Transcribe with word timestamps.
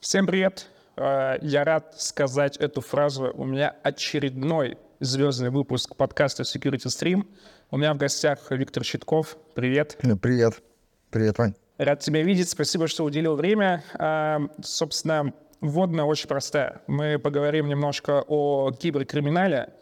Всем 0.00 0.26
привет! 0.26 0.68
Э, 0.96 1.38
Я 1.42 1.64
рад 1.64 1.94
сказать 1.98 2.56
эту 2.56 2.80
фразу. 2.80 3.32
У 3.34 3.44
меня 3.44 3.74
очередной 3.82 4.78
звездный 5.00 5.50
выпуск 5.50 5.96
подкаста 5.96 6.44
Security 6.44 6.86
Stream. 6.86 7.26
У 7.72 7.76
меня 7.78 7.92
в 7.94 7.96
гостях 7.96 8.38
Виктор 8.50 8.84
Щитков. 8.84 9.36
Привет. 9.54 9.98
Ну, 10.02 10.16
Привет. 10.16 10.62
Привет, 11.10 11.38
Вань. 11.38 11.54
Рад 11.78 12.00
тебя 12.00 12.22
видеть. 12.22 12.48
Спасибо, 12.48 12.86
что 12.86 13.04
уделил 13.04 13.34
время. 13.34 13.82
А, 13.94 14.40
Собственно, 14.62 15.32
вводная 15.60 16.04
очень 16.04 16.28
простая. 16.28 16.80
Мы 16.86 17.18
поговорим 17.18 17.66
немножко 17.66 18.22
о 18.28 18.70
киберкриминале, 18.70 19.72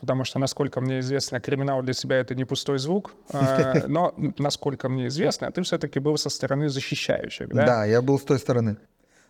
потому 0.00 0.24
что, 0.24 0.38
насколько 0.38 0.80
мне 0.80 1.00
известно, 1.00 1.40
криминал 1.40 1.82
для 1.82 1.92
себя 1.92 2.16
это 2.16 2.34
не 2.34 2.44
пустой 2.46 2.78
звук. 2.78 3.12
Но, 3.86 4.14
насколько 4.38 4.88
мне 4.88 5.08
известно, 5.08 5.50
ты 5.52 5.62
все-таки 5.62 5.98
был 5.98 6.16
со 6.16 6.30
стороны 6.30 6.70
защищающих, 6.70 7.48
да? 7.50 7.66
Да? 7.66 7.84
я 7.84 8.00
был 8.00 8.18
с 8.18 8.22
той 8.22 8.38
стороны. 8.38 8.78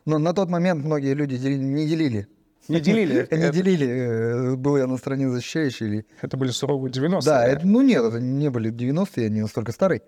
Но 0.05 0.19
на 0.19 0.33
тот 0.33 0.49
момент 0.49 0.85
многие 0.85 1.15
люди 1.15 1.35
не 1.37 1.87
делили. 1.87 2.27
Не 2.69 2.81
делили. 2.81 3.27
Не 3.35 3.51
делили, 3.51 3.87
э, 3.89 4.57
был 4.57 4.77
я 4.77 4.87
на 4.87 4.99
стороне 4.99 5.31
защищающей. 5.31 6.05
Это 6.21 6.37
были 6.37 6.51
суровые 6.51 6.93
90-е. 6.93 7.23
Да, 7.23 7.61
ну 7.65 7.81
нет, 7.81 8.05
это 8.05 8.21
не 8.21 8.51
были 8.51 8.71
90-е, 8.71 9.25
я 9.25 9.29
не 9.31 9.41
настолько 9.41 9.73
старый. 9.73 10.03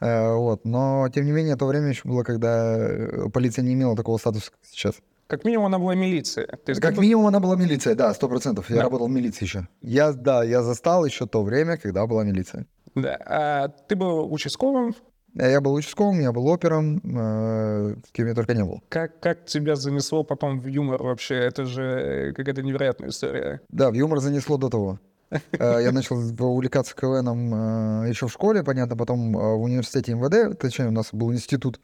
Э, 0.00 0.32
Вот, 0.34 0.64
но 0.64 1.08
тем 1.12 1.24
не 1.26 1.32
менее, 1.32 1.56
то 1.56 1.66
время 1.66 1.88
еще 1.88 2.02
было, 2.08 2.22
когда 2.22 2.76
э, 2.78 3.28
полиция 3.32 3.64
не 3.64 3.72
имела 3.74 3.96
такого 3.96 4.18
статуса, 4.18 4.50
как 4.52 4.60
сейчас. 4.62 4.94
Как 5.26 5.44
минимум, 5.44 5.66
она 5.66 5.78
была 5.78 5.94
милиция. 5.96 6.46
То 6.46 6.70
есть 6.70 6.80
Как 6.80 6.98
минимум 6.98 7.26
она 7.26 7.40
была 7.40 7.56
милиция, 7.56 7.94
да, 7.96 8.14
сто 8.14 8.28
процентов. 8.28 8.70
Я 8.70 8.76
Да. 8.76 8.82
работал 8.82 9.08
в 9.08 9.10
милиции 9.10 9.44
еще. 9.46 9.68
Я, 9.82 10.12
да, 10.12 10.44
я 10.44 10.62
застал 10.62 11.04
еще 11.06 11.26
то 11.26 11.42
время, 11.42 11.78
когда 11.78 12.06
была 12.06 12.22
милиция. 12.24 12.66
Да. 12.94 13.18
А 13.26 13.68
ты 13.68 13.96
был 13.96 14.32
участковым. 14.32 14.94
Э, 15.38 15.50
Я 15.50 15.60
был 15.60 15.74
участковым, 15.74 16.20
я 16.20 16.32
был 16.32 16.46
опером, 16.46 16.98
э, 16.98 17.96
кем 18.12 18.26
я 18.26 18.34
только 18.34 18.54
не 18.54 18.64
был. 18.64 18.82
Как, 18.88 19.18
как 19.20 19.44
тебя 19.46 19.76
занесло 19.76 20.24
потом 20.24 20.60
в 20.60 20.66
юмор 20.66 21.02
вообще? 21.02 21.34
Это 21.36 21.64
же 21.64 21.82
э, 21.82 22.32
какая-то 22.32 22.62
невероятная 22.62 23.08
история. 23.10 23.60
Да, 23.68 23.90
в 23.90 23.94
юмор 23.94 24.20
занесло 24.20 24.56
до 24.56 24.68
того. 24.68 24.98
Э, 25.30 25.80
Я 25.82 25.92
начал 25.92 26.16
увлекаться 26.16 26.94
КВНом 26.94 28.04
еще 28.08 28.26
в 28.28 28.32
школе, 28.32 28.62
понятно, 28.62 28.96
потом 28.96 29.36
э, 29.36 29.40
в 29.56 29.62
университете 29.62 30.14
МВД, 30.14 30.58
точнее, 30.58 30.88
у 30.88 30.92
нас 30.92 31.08
был 31.12 31.32
институт. 31.32 31.80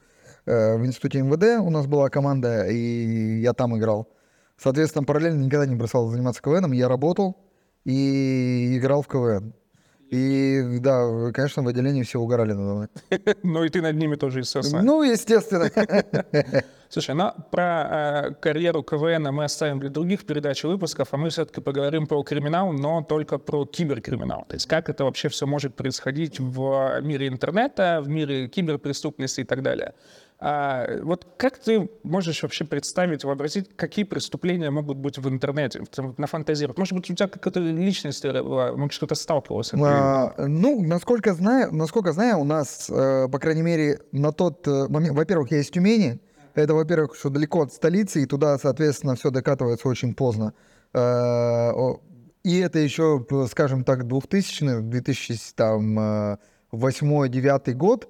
Э, 0.46 0.76
В 0.76 0.86
институте 0.86 1.20
МВД 1.22 1.60
у 1.60 1.70
нас 1.70 1.86
была 1.86 2.08
команда, 2.08 2.66
и 2.68 3.40
я 3.40 3.52
там 3.52 3.76
играл. 3.76 4.08
Соответственно, 4.56 5.04
параллельно 5.04 5.42
никогда 5.42 5.66
не 5.66 5.74
бросал 5.74 6.08
заниматься 6.08 6.42
КВНом, 6.42 6.72
я 6.72 6.86
работал 6.88 7.36
и 7.84 8.76
играл 8.76 9.02
в 9.02 9.08
КВН. 9.08 9.54
И 10.10 10.78
да, 10.80 11.30
конечно, 11.32 11.62
в 11.62 11.68
отделении 11.68 12.02
все 12.02 12.18
угорали 12.18 12.52
надо 12.52 12.74
мной. 12.74 12.88
Ну 13.44 13.64
и 13.64 13.68
ты 13.68 13.80
над 13.80 13.96
ними 13.96 14.16
тоже, 14.16 14.40
естественно. 14.40 14.82
Ну, 14.82 15.02
естественно. 15.02 15.70
Слушай, 16.88 17.14
ну 17.14 17.30
про 17.52 18.30
э, 18.30 18.34
карьеру 18.40 18.82
КВН 18.82 19.32
мы 19.32 19.44
оставим 19.44 19.78
для 19.78 19.90
других 19.90 20.26
передач 20.26 20.64
и 20.64 20.66
выпусков, 20.66 21.08
а 21.12 21.16
мы 21.16 21.30
все-таки 21.30 21.60
поговорим 21.60 22.08
про 22.08 22.20
криминал, 22.24 22.72
но 22.72 23.02
только 23.02 23.38
про 23.38 23.64
киберкриминал. 23.64 24.44
То 24.48 24.54
есть 24.54 24.66
как 24.66 24.88
это 24.88 25.04
вообще 25.04 25.28
все 25.28 25.46
может 25.46 25.76
происходить 25.76 26.40
в 26.40 27.00
мире 27.02 27.28
интернета, 27.28 28.00
в 28.02 28.08
мире 28.08 28.48
киберпреступности 28.48 29.42
и 29.42 29.44
так 29.44 29.62
далее. 29.62 29.94
А, 30.42 30.86
вот 31.02 31.26
как 31.36 31.58
ты 31.58 31.90
можешь 32.02 32.42
вообще 32.42 32.64
представить, 32.64 33.24
вообразить, 33.24 33.76
какие 33.76 34.04
преступления 34.06 34.70
могут 34.70 34.96
быть 34.96 35.18
в 35.18 35.28
интернете, 35.28 35.82
нафантазировать? 36.16 36.78
Может 36.78 36.94
быть, 36.94 37.10
у 37.10 37.14
тебя 37.14 37.28
какая-то 37.28 37.60
личная 37.60 38.10
история 38.12 38.42
была, 38.42 38.72
может, 38.72 38.92
что-то 38.92 39.14
сталкивался? 39.14 39.76
ты- 39.76 39.82
А, 39.82 40.34
Ну, 40.48 40.82
насколько 40.82 41.34
знаю, 41.34 41.74
насколько 41.74 42.12
знаю, 42.12 42.38
у 42.38 42.44
нас, 42.44 42.88
э, 42.88 43.28
по 43.30 43.38
крайней 43.38 43.62
мере, 43.62 44.00
на 44.12 44.32
тот 44.32 44.66
э, 44.66 44.88
момент, 44.88 45.14
во-первых, 45.14 45.50
я 45.52 45.58
из 45.60 45.68
Тюмени. 45.70 46.18
Это, 46.54 46.74
во-первых, 46.74 47.14
что 47.16 47.28
далеко 47.28 47.60
от 47.62 47.72
столицы, 47.72 48.22
и 48.22 48.26
туда, 48.26 48.58
соответственно, 48.58 49.14
все 49.16 49.30
докатывается 49.30 49.88
очень 49.88 50.14
поздно. 50.14 50.52
Э, 50.94 51.70
И 52.42 52.58
это 52.60 52.78
еще, 52.78 53.26
скажем 53.50 53.84
так, 53.84 54.06
2000 54.06 54.80
2008-2009 56.72 57.74
год. 57.74 58.08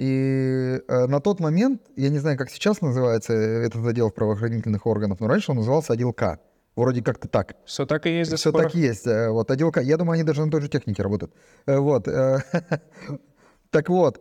И 0.00 0.80
э, 0.88 1.06
на 1.08 1.20
тот 1.20 1.40
момент, 1.40 1.82
я 1.94 2.08
не 2.08 2.16
знаю, 2.18 2.38
как 2.38 2.48
сейчас 2.48 2.80
называется 2.80 3.34
этот 3.34 3.84
отдел 3.84 4.10
правоохранительных 4.10 4.86
органов, 4.86 5.20
но 5.20 5.28
раньше 5.28 5.50
он 5.50 5.58
назывался 5.58 5.92
отдел 5.92 6.14
К. 6.14 6.38
Вроде 6.74 7.02
как-то 7.02 7.28
так. 7.28 7.56
Все 7.66 7.84
так 7.84 8.06
и 8.06 8.16
есть 8.16 8.34
Все 8.34 8.50
так 8.50 8.74
и 8.74 8.78
есть. 8.78 9.06
э, 9.06 9.28
Вот, 9.28 9.50
отдел 9.50 9.70
К. 9.70 9.82
Я 9.82 9.98
думаю, 9.98 10.14
они 10.14 10.22
даже 10.22 10.42
на 10.42 10.50
той 10.50 10.62
же 10.62 10.68
технике 10.70 11.02
работают. 11.02 11.34
Э, 11.66 11.76
Вот. 11.78 12.08
Так 13.70 13.88
вот. 13.88 14.20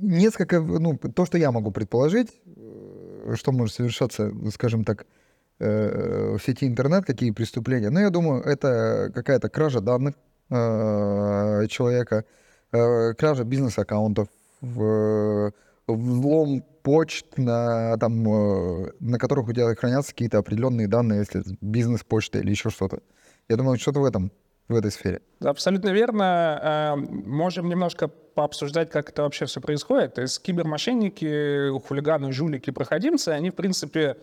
Несколько, 0.00 0.60
ну, 0.60 0.96
то, 0.96 1.26
что 1.26 1.38
я 1.38 1.52
могу 1.52 1.70
предположить, 1.70 2.40
что 3.34 3.52
может 3.52 3.74
совершаться, 3.74 4.32
скажем 4.52 4.84
так, 4.84 5.06
в 5.60 6.40
сети 6.44 6.66
интернет, 6.66 7.04
какие 7.04 7.30
преступления. 7.30 7.90
Но 7.90 8.00
я 8.00 8.10
думаю, 8.10 8.42
это 8.42 9.12
какая-то 9.14 9.48
кража 9.48 9.80
данных 9.80 10.14
человека, 10.48 12.24
кража 12.72 13.44
бизнес-аккаунтов, 13.44 14.28
в- 14.60 15.52
взлом 15.86 16.64
почт, 16.82 17.26
на, 17.36 17.96
там, 17.98 18.26
э, 18.28 18.92
на 19.00 19.18
которых 19.18 19.48
у 19.48 19.52
тебя 19.52 19.74
хранятся 19.74 20.12
какие-то 20.12 20.38
определенные 20.38 20.88
данные, 20.88 21.20
если 21.20 21.42
бизнес-почта 21.60 22.38
или 22.38 22.50
еще 22.50 22.70
что-то. 22.70 23.00
Я 23.48 23.56
думаю, 23.56 23.78
что-то 23.78 24.00
в 24.00 24.04
этом, 24.04 24.32
в 24.68 24.74
этой 24.74 24.90
сфере. 24.90 25.20
Абсолютно 25.40 25.90
верно. 25.90 26.96
Можем 26.96 27.68
немножко 27.68 28.08
пообсуждать, 28.08 28.90
как 28.90 29.10
это 29.10 29.22
вообще 29.22 29.46
все 29.46 29.60
происходит. 29.60 30.14
То 30.14 30.22
есть 30.22 30.40
кибермошенники, 30.42 31.70
хулиганы, 31.86 32.32
жулики, 32.32 32.70
проходимцы, 32.70 33.28
они, 33.28 33.50
в 33.50 33.54
принципе, 33.54 34.16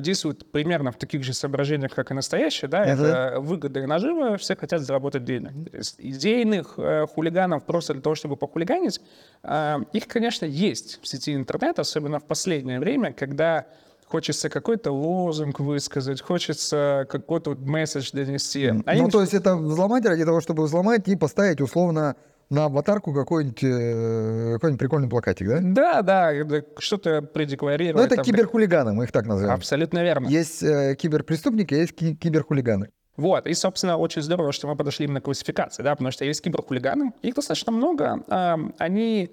действуют 0.00 0.50
примерно 0.52 0.92
в 0.92 0.96
таких 0.96 1.24
же 1.24 1.32
соображениях, 1.32 1.92
как 1.94 2.10
и 2.10 2.14
настоящие. 2.14 2.68
Да? 2.68 2.84
Это 2.84 3.40
выгода 3.40 3.80
и 3.80 3.86
нажива, 3.86 4.36
все 4.36 4.54
хотят 4.54 4.82
заработать 4.82 5.24
денег. 5.24 5.70
То 5.70 5.76
есть 5.76 5.96
идейных 5.98 6.74
э, 6.76 7.06
хулиганов 7.06 7.64
просто 7.64 7.92
для 7.94 8.02
того, 8.02 8.14
чтобы 8.14 8.36
похулиганить, 8.36 9.00
а, 9.42 9.80
их, 9.92 10.06
конечно, 10.06 10.44
есть 10.44 11.00
в 11.02 11.08
сети 11.08 11.34
интернет, 11.34 11.78
особенно 11.78 12.20
в 12.20 12.24
последнее 12.24 12.78
время, 12.78 13.12
когда 13.12 13.66
хочется 14.06 14.48
какой-то 14.48 14.92
лозунг 14.92 15.58
высказать, 15.58 16.20
хочется 16.20 17.06
какой-то 17.10 17.56
месседж 17.56 18.10
донести. 18.12 18.66
Они 18.86 19.00
ну, 19.00 19.08
то 19.08 19.20
есть 19.20 19.34
это 19.34 19.56
взломать 19.56 20.06
ради 20.06 20.24
того, 20.24 20.40
чтобы 20.40 20.64
взломать 20.64 21.08
и 21.08 21.16
поставить 21.16 21.60
условно 21.60 22.14
на 22.50 22.66
аватарку 22.66 23.12
какой-нибудь, 23.14 23.62
э, 23.64 24.52
какой-нибудь 24.54 24.78
прикольный 24.80 25.08
плакатик, 25.08 25.48
да? 25.48 25.58
Да, 25.62 26.02
да, 26.02 26.32
это 26.32 26.64
что-то 26.78 27.20
Ну, 27.22 27.26
предекларировать. 27.26 28.06
это 28.06 28.16
там. 28.16 28.24
киберхулиганы, 28.24 28.92
мы 28.92 29.04
их 29.04 29.12
так 29.12 29.26
называем. 29.26 29.56
Абсолютно 29.56 30.02
верно. 30.02 30.28
Есть 30.28 30.62
э, 30.62 30.94
киберпреступники, 30.96 31.74
а 31.74 31.78
есть 31.78 31.94
ки- 31.94 32.14
киберхулиганы. 32.14 32.90
Вот, 33.16 33.46
и, 33.46 33.54
собственно, 33.54 33.96
очень 33.96 34.22
здорово, 34.22 34.52
что 34.52 34.66
мы 34.66 34.74
подошли 34.76 35.04
именно 35.06 35.20
к 35.20 35.24
классификации, 35.24 35.82
да, 35.84 35.92
потому 35.92 36.10
что 36.10 36.24
есть 36.24 36.42
киберхулиганы, 36.42 37.12
их 37.22 37.34
достаточно 37.34 37.70
много, 37.70 38.24
а, 38.28 38.58
они 38.78 39.30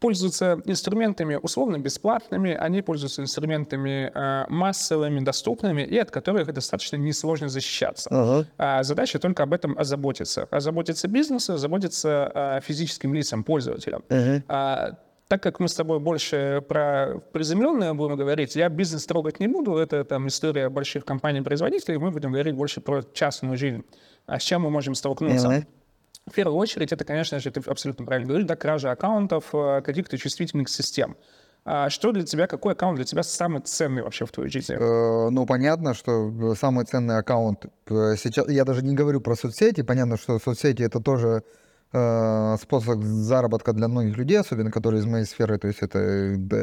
пользуются 0.00 0.60
инструментами 0.64 1.38
условно 1.40 1.78
бесплатными, 1.78 2.54
они 2.54 2.82
пользуются 2.82 3.22
инструментами 3.22 4.10
а, 4.14 4.46
массовыми, 4.48 5.20
доступными, 5.20 5.82
и 5.82 5.98
от 5.98 6.10
которых 6.10 6.52
достаточно 6.52 6.96
несложно 6.96 7.48
защищаться. 7.48 8.08
Ага. 8.10 8.46
А 8.58 8.82
задача 8.82 9.18
только 9.18 9.42
об 9.42 9.52
этом 9.52 9.78
озаботиться. 9.78 10.46
Озаботиться 10.50 11.08
бизнесу, 11.08 11.54
озаботиться 11.54 12.30
а, 12.34 12.60
физическим 12.60 13.14
лицам, 13.14 13.44
пользователям. 13.44 14.02
А, 14.48 14.94
так 15.28 15.42
как 15.42 15.60
мы 15.60 15.68
с 15.68 15.74
тобой 15.74 16.00
больше 16.00 16.64
про 16.66 17.20
приземленное 17.32 17.92
будем 17.92 18.16
говорить, 18.16 18.56
я 18.56 18.68
бизнес 18.70 19.04
трогать 19.04 19.40
не 19.40 19.46
буду, 19.46 19.76
это 19.76 20.02
там 20.04 20.26
история 20.28 20.70
больших 20.70 21.04
компаний-производителей, 21.04 21.98
мы 21.98 22.10
будем 22.10 22.32
говорить 22.32 22.54
больше 22.54 22.80
про 22.80 23.02
частную 23.12 23.58
жизнь. 23.58 23.84
А 24.26 24.38
с 24.38 24.42
чем 24.42 24.62
мы 24.62 24.70
можем 24.70 24.94
столкнуться? 24.94 25.48
Мгм. 25.50 25.66
В 26.30 26.34
первую 26.34 26.56
очередь, 26.58 26.92
это, 26.92 27.04
конечно 27.04 27.38
же, 27.38 27.50
ты 27.50 27.60
абсолютно 27.70 28.04
правильно 28.04 28.28
говоришь, 28.28 28.46
да, 28.46 28.56
кража 28.56 28.90
аккаунтов 28.90 29.44
э, 29.52 29.80
каких-то 29.82 30.18
чувствительных 30.18 30.68
систем. 30.68 31.16
А 31.64 31.90
что 31.90 32.12
для 32.12 32.24
тебя, 32.24 32.46
какой 32.46 32.72
аккаунт 32.72 32.96
для 32.96 33.04
тебя 33.04 33.22
самый 33.22 33.60
ценный 33.60 34.02
вообще 34.02 34.24
в 34.24 34.30
твоей 34.32 34.50
жизни? 34.50 34.76
Э, 34.78 35.30
Ну, 35.30 35.46
понятно, 35.46 35.94
что 35.94 36.30
э, 36.52 36.54
самый 36.54 36.84
ценный 36.84 37.18
аккаунт 37.18 37.66
сейчас... 37.88 38.48
Я 38.48 38.64
даже 38.64 38.82
не 38.82 38.94
говорю 38.94 39.20
про 39.20 39.34
соцсети. 39.36 39.82
Понятно, 39.82 40.16
что 40.16 40.38
соцсети— 40.38 40.82
это 40.84 41.00
тоже 41.00 41.42
способ 41.90 43.02
заработка 43.02 43.72
для 43.72 43.88
многих 43.88 44.18
людей, 44.18 44.38
особенно 44.38 44.70
которые 44.70 45.00
из 45.00 45.06
моей 45.06 45.24
сферы, 45.24 45.56
то 45.56 45.68
есть 45.68 45.78
это 45.80 45.98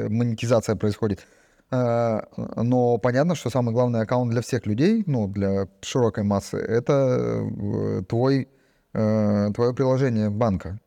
монетизация 0.07 0.75
происходит. 0.75 1.25
Но 1.71 3.00
понятно, 3.01 3.33
что 3.33 3.50
самый 3.50 3.73
главный 3.73 4.01
аккаунт 4.01 4.29
для 4.29 4.41
всех 4.41 4.67
людей, 4.67 5.03
ну, 5.07 5.27
для 5.27 5.67
широкой 5.81 6.23
массы, 6.23 6.57
это 6.57 8.03
твой, 8.07 8.47
э, 8.95 9.51
твое 9.53 9.74
приложение 9.74 10.30
банка. 10.30 10.80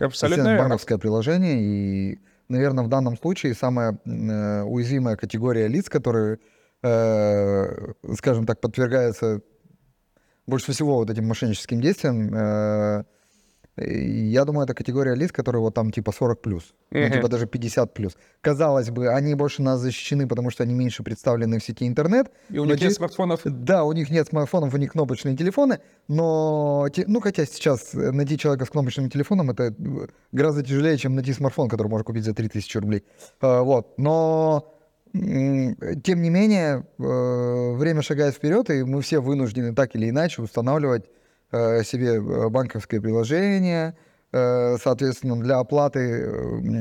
Абсолютно 0.00 0.42
верно. 0.42 0.58
банковское 0.58 0.98
приложение. 0.98 1.60
И, 1.60 2.20
наверное, 2.48 2.84
в 2.84 2.88
данном 2.88 3.16
случае 3.16 3.54
самая 3.54 3.98
э, 4.04 4.62
уязвимая 4.62 5.16
категория 5.16 5.68
лиц, 5.68 5.88
которые, 5.88 6.38
э, 6.82 7.92
скажем 8.16 8.46
так, 8.46 8.60
подвергаются 8.60 9.40
больше 10.46 10.72
всего 10.72 10.96
вот 10.96 11.10
этим 11.10 11.26
мошенническим 11.26 11.80
действиям, 11.80 12.34
э, 12.34 13.04
Я 13.76 14.44
думаю, 14.44 14.64
это 14.64 14.74
категория 14.74 15.14
лиц, 15.14 15.32
которые 15.32 15.62
вот 15.62 15.74
там 15.74 15.92
типа 15.92 16.12
40 16.12 16.42
плюс, 16.42 16.74
ну, 16.90 17.08
типа 17.08 17.28
даже 17.28 17.46
50 17.46 17.94
плюс. 17.94 18.16
Казалось 18.42 18.90
бы, 18.90 19.08
они 19.08 19.34
больше 19.34 19.62
нас 19.62 19.80
защищены, 19.80 20.28
потому 20.28 20.50
что 20.50 20.62
они 20.62 20.74
меньше 20.74 21.02
представлены 21.02 21.58
в 21.58 21.64
сети 21.64 21.86
интернет. 21.86 22.30
И 22.50 22.58
у 22.58 22.66
них 22.66 22.80
нет 22.80 22.92
смартфонов. 22.92 23.40
Да, 23.44 23.84
у 23.84 23.92
них 23.92 24.10
нет 24.10 24.28
смартфонов, 24.28 24.74
у 24.74 24.76
них 24.76 24.92
кнопочные 24.92 25.36
телефоны, 25.36 25.80
но, 26.06 26.86
ну, 27.06 27.20
хотя 27.20 27.46
сейчас 27.46 27.94
э, 27.94 28.10
найти 28.10 28.36
человека 28.36 28.66
с 28.66 28.68
кнопочным 28.68 29.08
телефоном 29.08 29.50
это 29.50 29.64
э, 29.64 30.06
гораздо 30.32 30.62
тяжелее, 30.62 30.98
чем 30.98 31.14
найти 31.14 31.32
смартфон, 31.32 31.70
который 31.70 31.88
можно 31.88 32.04
купить 32.04 32.24
за 32.24 32.34
3000 32.34 32.76
рублей. 32.78 33.04
А, 33.40 33.62
Вот, 33.62 33.94
но 33.96 34.68
тем 35.12 36.22
не 36.22 36.30
менее, 36.30 36.86
э, 36.98 37.72
время 37.76 38.00
шагает 38.02 38.34
вперед, 38.34 38.70
и 38.70 38.82
мы 38.82 39.02
все 39.02 39.20
вынуждены 39.20 39.74
так 39.74 39.94
или 39.94 40.08
иначе 40.08 40.40
устанавливать 40.40 41.04
э, 41.04 41.08
себе 41.84 42.14
э, 42.16 42.48
банковское 42.48 43.00
приложение, 43.00 43.94
э, 44.32 44.76
соответственно, 44.78 45.40
для 45.40 45.58
оплаты, 45.58 46.00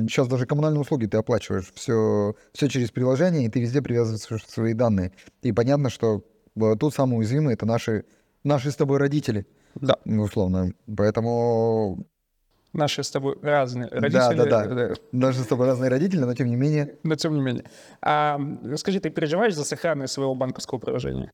сейчас 0.10 0.28
даже 0.28 0.46
коммунальные 0.46 0.82
услуги 0.82 1.06
ты 1.06 1.18
оплачиваешь 1.18 1.72
все, 1.76 2.36
все 2.54 2.68
через 2.68 2.92
приложение, 2.92 3.46
и 3.46 3.50
ты 3.50 3.60
везде 3.62 3.82
привязываешь 3.82 4.46
свои 4.48 4.74
данные. 4.74 5.12
И 5.42 5.52
понятно, 5.52 5.90
что 5.90 6.24
э, 6.56 6.76
тут 6.80 6.94
самые 6.94 7.20
уязвимые 7.20 7.56
это 7.56 7.66
наши, 7.66 8.06
наши 8.44 8.72
с 8.72 8.76
тобой 8.76 8.98
родители, 9.00 9.46
Да. 9.76 9.98
условно. 10.06 10.72
Поэтому 10.98 12.06
Наши 12.74 13.04
с 13.04 13.12
тобой 13.12 13.38
разные 13.42 13.90
Да, 13.90 14.00
родители. 14.00 14.50
да, 14.50 14.66
да. 14.66 14.94
наши 15.12 15.40
с 15.40 15.48
тобой 15.48 15.68
разные 15.68 15.90
родители, 15.90 16.22
но 16.22 16.34
тем 16.34 16.48
не 16.48 16.56
менее. 16.56 16.96
Но 17.04 17.16
тем 17.16 17.34
не 17.36 17.42
менее. 17.42 17.66
А, 18.02 18.40
скажи, 18.78 19.02
ты 19.02 19.10
переживаешь 19.10 19.56
за 19.56 19.66
сохранность 19.66 20.14
своего 20.14 20.34
банковского 20.36 20.80
приложения? 20.80 21.32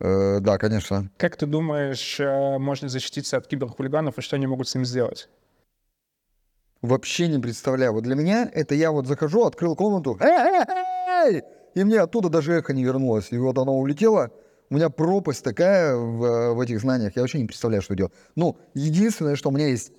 Э, 0.00 0.40
да, 0.40 0.58
конечно. 0.58 1.10
Как 1.16 1.36
ты 1.36 1.46
думаешь, 1.46 2.18
э, 2.20 2.58
можно 2.58 2.88
защититься 2.88 3.36
от 3.36 3.46
киберхулиганов 3.46 4.18
и 4.18 4.22
что 4.22 4.36
они 4.36 4.46
могут 4.46 4.68
с 4.68 4.74
ним 4.74 4.84
сделать? 4.84 5.28
Вообще 6.82 7.28
не 7.28 7.38
представляю. 7.38 7.92
Вот 7.92 8.04
для 8.04 8.14
меня 8.14 8.50
это 8.52 8.74
я 8.74 8.90
вот 8.90 9.06
захожу, 9.06 9.44
открыл 9.44 9.74
комнату, 9.74 10.18
и 11.74 11.82
мне 11.82 12.00
оттуда 12.00 12.28
даже 12.28 12.52
эхо 12.52 12.72
не 12.72 12.84
вернулось. 12.84 13.32
И 13.32 13.38
вот 13.38 13.56
оно 13.58 13.78
улетело. 13.78 14.30
У 14.70 14.74
меня 14.74 14.90
пропасть 14.90 15.42
такая 15.42 15.94
в, 15.96 16.54
в 16.54 16.60
этих 16.60 16.80
знаниях. 16.80 17.16
Я 17.16 17.22
вообще 17.22 17.38
не 17.38 17.46
представляю, 17.46 17.82
что 17.82 17.94
делать. 17.94 18.12
Ну, 18.36 18.56
единственное, 18.74 19.36
что 19.36 19.50
у 19.50 19.52
меня 19.52 19.68
есть... 19.68 19.92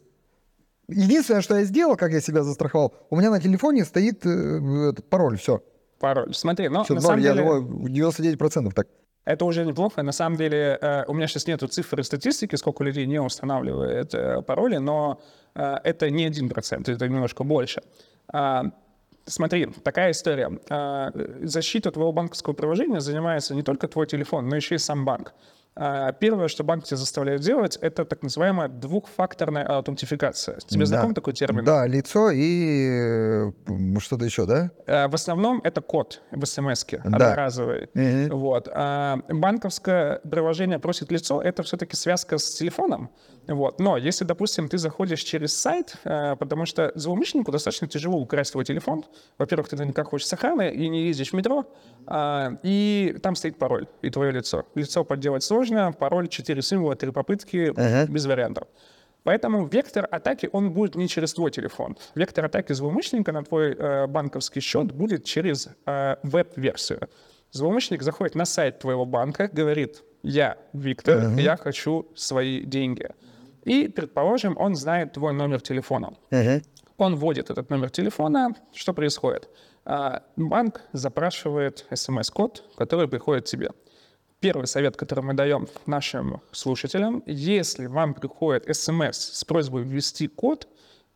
Единственное, 0.88 1.42
что 1.42 1.58
я 1.58 1.64
сделал, 1.64 1.96
как 1.96 2.12
я 2.12 2.22
себя 2.22 2.44
застраховал, 2.44 2.94
у 3.10 3.16
меня 3.16 3.32
на 3.32 3.42
телефоне 3.42 3.86
стоит 3.86 4.26
э, 4.26 4.90
этот 4.90 5.10
пароль, 5.10 5.38
все. 5.38 5.64
Пароль. 6.00 6.34
Смотри, 6.34 6.70
но 6.70 6.84
Все, 6.84 6.94
на 6.94 7.02
самом 7.02 7.20
я 7.20 7.34
деле 7.34 7.44
думаю, 7.44 8.12
99% 8.12 8.72
так. 8.72 8.88
Это 9.26 9.46
уже 9.46 9.66
неплохо. 9.66 10.04
На 10.04 10.12
самом 10.12 10.38
деле 10.38 10.78
э, 10.82 11.04
у 11.08 11.14
меня 11.14 11.28
сейчас 11.28 11.48
нету 11.48 11.68
цифр 11.68 12.00
и 12.00 12.04
статистики, 12.04 12.56
сколько 12.56 12.84
людей 12.84 13.08
не 13.08 13.20
устанавливает 13.20 14.14
э, 14.14 14.42
пароли, 14.42 14.78
но 14.78 15.20
э, 15.56 15.78
это 15.84 16.10
не 16.10 16.26
один 16.26 16.50
процент, 16.50 16.90
это 16.90 17.08
немножко 17.08 17.44
больше. 17.44 17.82
А, 18.28 18.64
Смотри, 19.28 19.66
такая 19.84 20.12
история. 20.12 20.52
Защита 21.42 21.90
твоего 21.90 22.12
банковского 22.12 22.54
приложения 22.54 23.00
занимается 23.00 23.56
не 23.56 23.64
только 23.64 23.88
твой 23.88 24.06
телефон, 24.06 24.48
но 24.48 24.56
еще 24.56 24.76
и 24.76 24.78
сам 24.78 25.04
банк. 25.04 25.34
А, 25.78 26.14
Первое, 26.14 26.48
что 26.48 26.64
банк 26.64 26.86
тебя 26.86 26.96
заставляет 26.98 27.42
делать, 27.42 27.78
это 27.82 28.06
так 28.06 28.24
называемая 28.24 28.70
двухфакторная 28.70 29.66
аутентификация. 29.66 30.58
Тебе 30.60 30.82
Да. 30.82 30.86
знаком 30.86 31.14
такой 31.14 31.34
термин? 31.34 31.66
Да, 31.66 31.86
лицо 31.86 32.32
и 32.32 32.88
э, 32.90 33.52
м, 33.68 34.00
что-то 34.00 34.24
еще, 34.24 34.46
да? 34.46 34.72
Э, 34.88 35.08
В 35.10 35.16
основном 35.16 35.60
это 35.66 35.82
код 35.82 36.22
в 36.32 36.46
смс 36.46 36.86
Да. 36.86 36.98
одноразовый. 37.04 37.90
Мгм. 37.94 38.38
Вот. 38.40 38.70
А 38.74 39.20
банковское 39.30 40.20
приложение 40.20 40.80
просит 40.80 41.12
лицо, 41.12 41.42
это 41.42 41.62
все-таки 41.64 41.96
связка 41.98 42.38
с 42.38 42.52
телефоном. 42.56 43.10
Вот. 43.48 43.80
Но 43.80 43.98
если, 43.98 44.26
допустим, 44.26 44.68
ты 44.68 44.78
заходишь 44.78 45.22
через 45.22 45.56
сайт, 45.56 45.98
э, 46.04 46.36
потому 46.36 46.66
что 46.66 46.92
злоумышленнику 46.96 47.52
достаточно 47.52 47.88
тяжело 47.88 48.18
украсть 48.18 48.52
твой 48.52 48.66
телефон. 48.66 49.04
Во-первых, 49.38 49.70
ты 49.70 49.76
наверняка 49.76 50.04
хочешь 50.04 50.32
охраны 50.34 50.72
и 50.74 50.88
не 50.90 51.08
ездишь 51.08 51.32
в 51.32 51.34
метро, 51.34 51.66
а, 52.08 52.58
и 52.64 53.16
там 53.22 53.36
стоит 53.36 53.58
пароль 53.58 53.88
и 54.02 54.10
твое 54.10 54.32
лицо. 54.32 54.66
Лицо 54.76 55.04
подделать 55.04 55.44
сложно, 55.44 55.92
пароль 55.92 56.28
4 56.28 56.62
символа, 56.62 56.96
3 56.96 57.12
попытки, 57.12 57.72
Ага. 57.76 58.12
без 58.12 58.26
вариантов. 58.26 58.68
Поэтому 59.24 59.66
вектор 59.66 60.08
атаки, 60.12 60.50
он 60.52 60.72
будет 60.72 60.96
не 60.96 61.08
через 61.08 61.34
твой 61.34 61.50
телефон. 61.52 61.98
Вектор 62.14 62.46
атаки 62.46 62.74
злоумышленника 62.74 63.32
на 63.32 63.44
твой 63.44 63.74
э, 63.74 64.08
банковский 64.08 64.60
счет 64.60 64.92
будет 64.92 65.24
через 65.24 65.68
э, 65.88 66.16
веб-версию. 66.24 67.10
Злоумышленник 67.52 68.04
заходит 68.04 68.36
на 68.36 68.46
сайт 68.46 68.80
твоего 68.80 69.06
банка, 69.06 69.50
говорит, 69.52 70.04
я 70.22 70.58
Виктор, 70.74 71.30
я 71.40 71.58
хочу 71.58 72.08
свои 72.16 72.62
деньги. 72.66 73.10
И, 73.66 73.88
предположим, 73.88 74.56
он 74.58 74.76
знает 74.76 75.14
твой 75.14 75.34
номер 75.34 75.60
телефона. 75.60 76.14
Ага. 76.32 76.62
Он 76.98 77.16
вводит 77.16 77.50
этот 77.50 77.70
номер 77.70 77.90
телефона. 77.90 78.56
Что 78.74 78.94
происходит? 78.94 79.50
А, 79.84 80.24
Банк 80.38 80.82
запрашивает 80.94 81.86
смс-код, 81.94 82.64
который 82.78 83.08
приходит 83.08 83.46
тебе. 83.46 83.72
Первый 84.40 84.68
совет, 84.68 84.96
который 84.96 85.24
мы 85.24 85.34
даем 85.34 85.68
нашим 85.88 86.42
слушателям, 86.52 87.24
если 87.26 87.88
вам 87.88 88.14
приходит 88.14 88.74
смс 88.76 89.18
с 89.18 89.44
просьбой 89.44 89.84
ввести 89.84 90.28
код 90.28 90.68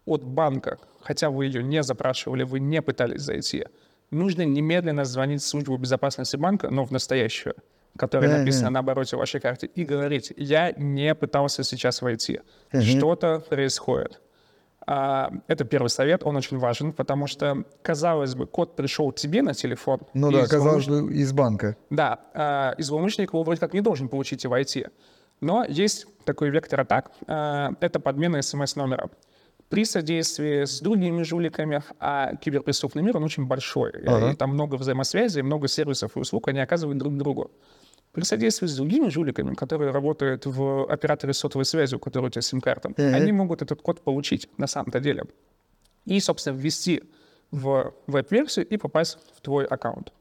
от 0.06 0.24
банка, 0.24 0.80
хотя 1.02 1.30
вы 1.30 1.45
ее 1.45 1.62
не 1.62 1.84
запрашивали, 1.84 2.44
вы 2.44 2.60
не 2.60 2.81
пытались 2.81 3.22
зайти, 3.22 3.66
нужно 4.10 4.44
немедленно 4.44 5.06
звонить 5.06 5.42
в 5.42 5.48
службу 5.48 5.78
безопасности 5.78 6.38
банка, 6.38 6.69
но 6.72 6.86
в 6.86 6.92
настоящую, 6.92 7.56
которая 7.98 8.30
Мгм. 8.30 8.40
написана 8.40 8.70
на 8.70 8.80
обороте 8.80 9.18
вашей 9.18 9.40
карты, 9.42 9.68
и 9.68 9.84
говорить, 9.84 10.34
я 10.38 10.72
не 10.78 11.14
пытался 11.16 11.64
сейчас 11.64 12.02
войти, 12.02 12.42
что-то 12.82 13.40
происходит. 13.40 14.22
А, 14.92 15.32
Это 15.48 15.66
первый 15.66 15.90
совет, 15.90 16.24
он 16.24 16.36
очень 16.36 16.58
важен, 16.58 16.94
потому 16.94 17.28
что, 17.28 17.64
казалось 17.84 18.34
бы, 18.34 18.48
код 18.48 18.76
пришел 18.76 19.12
тебе 19.12 19.42
на 19.44 19.54
телефон. 19.54 20.00
Ну 20.16 20.32
да, 20.32 20.48
казалось 20.48 20.88
бы, 20.88 21.14
из 21.14 21.32
банка. 21.32 21.76
Да, 21.92 22.20
а, 22.34 22.74
и 22.78 22.82
злоумышленник 22.82 23.32
его 23.34 23.44
вроде 23.44 23.60
как 23.60 23.74
не 23.74 23.82
должен 23.82 24.10
получить 24.10 24.46
и 24.46 24.48
войти. 24.48 24.88
Но 25.42 25.64
есть 25.64 26.08
такой 26.26 26.50
вектор 26.50 26.82
атак, 26.82 27.12
а, 27.28 27.72
это 27.82 28.00
подмена 28.00 28.42
смс-номера. 28.42 29.10
При 29.69 29.86
содействии 29.86 30.66
с 30.66 30.81
другими 30.81 31.21
жуликами, 31.24 31.83
а 32.00 32.36
киберпреступный 32.36 33.04
мир, 33.04 33.18
он 33.18 33.24
очень 33.24 33.45
большой. 33.45 33.92
и 33.92 34.07
Ага. 34.07 34.36
там 34.36 34.50
много 34.51 34.75
взаимосвязи, 34.75 35.42
много 35.42 35.68
сервисов 35.68 36.18
и 36.18 36.19
услуг 36.19 36.48
они 36.48 36.60
оказывают 36.60 36.98
друг 36.98 37.16
другу. 37.18 37.51
При 38.12 38.24
содействии 38.24 38.66
с 38.66 38.75
другими 38.75 39.10
жуликами, 39.10 39.54
которые 39.54 39.92
работают 39.92 40.48
в 40.48 40.92
операторе 40.92 41.33
сотовой 41.33 41.66
связи, 41.66 41.94
у 41.95 42.00
которого 42.00 42.27
у 42.27 42.30
тебя 42.31 42.42
сим-карта, 42.42 42.89
Мгм. 42.89 43.13
они 43.13 43.31
могут 43.31 43.62
этот 43.62 43.81
код 43.83 44.01
получить 44.04 44.50
на 44.57 44.66
самом-то 44.66 45.00
деле. 45.00 45.25
И, 46.06 46.19
собственно, 46.19 46.56
ввести 46.57 47.04
в 47.51 47.94
веб-версию 48.07 48.66
и 48.68 48.77
попасть 48.77 49.19
в 49.38 49.42
твой 49.42 49.66
аккаунт. 49.66 50.12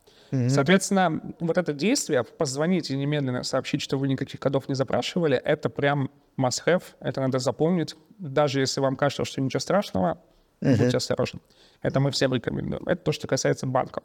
Соответственно, 0.49 1.23
вот 1.41 1.57
это 1.57 1.73
действие, 1.73 2.23
позвонить 2.23 2.91
и 2.91 2.97
немедленно 2.97 3.43
сообщить, 3.45 3.81
что 3.81 3.97
вы 3.97 4.09
никаких 4.09 4.39
кодов 4.41 4.69
не 4.69 4.75
запрашивали, 4.75 5.39
это 5.39 5.71
прям 5.71 6.11
must-have, 6.39 6.83
это 7.01 7.21
надо 7.21 7.39
запомнить. 7.39 7.95
Даже 8.19 8.61
если 8.61 8.81
вам 8.81 8.97
кажется, 8.97 9.25
что 9.25 9.41
ничего 9.41 9.61
страшного, 9.61 10.19
будьте 10.61 10.97
осторожны. 10.97 11.41
Это 11.83 12.01
мы 12.01 12.11
всем 12.11 12.35
рекомендуем. 12.35 12.83
Это 12.87 13.03
то, 13.03 13.13
что 13.13 13.27
касается 13.27 13.67
банков. 13.67 14.03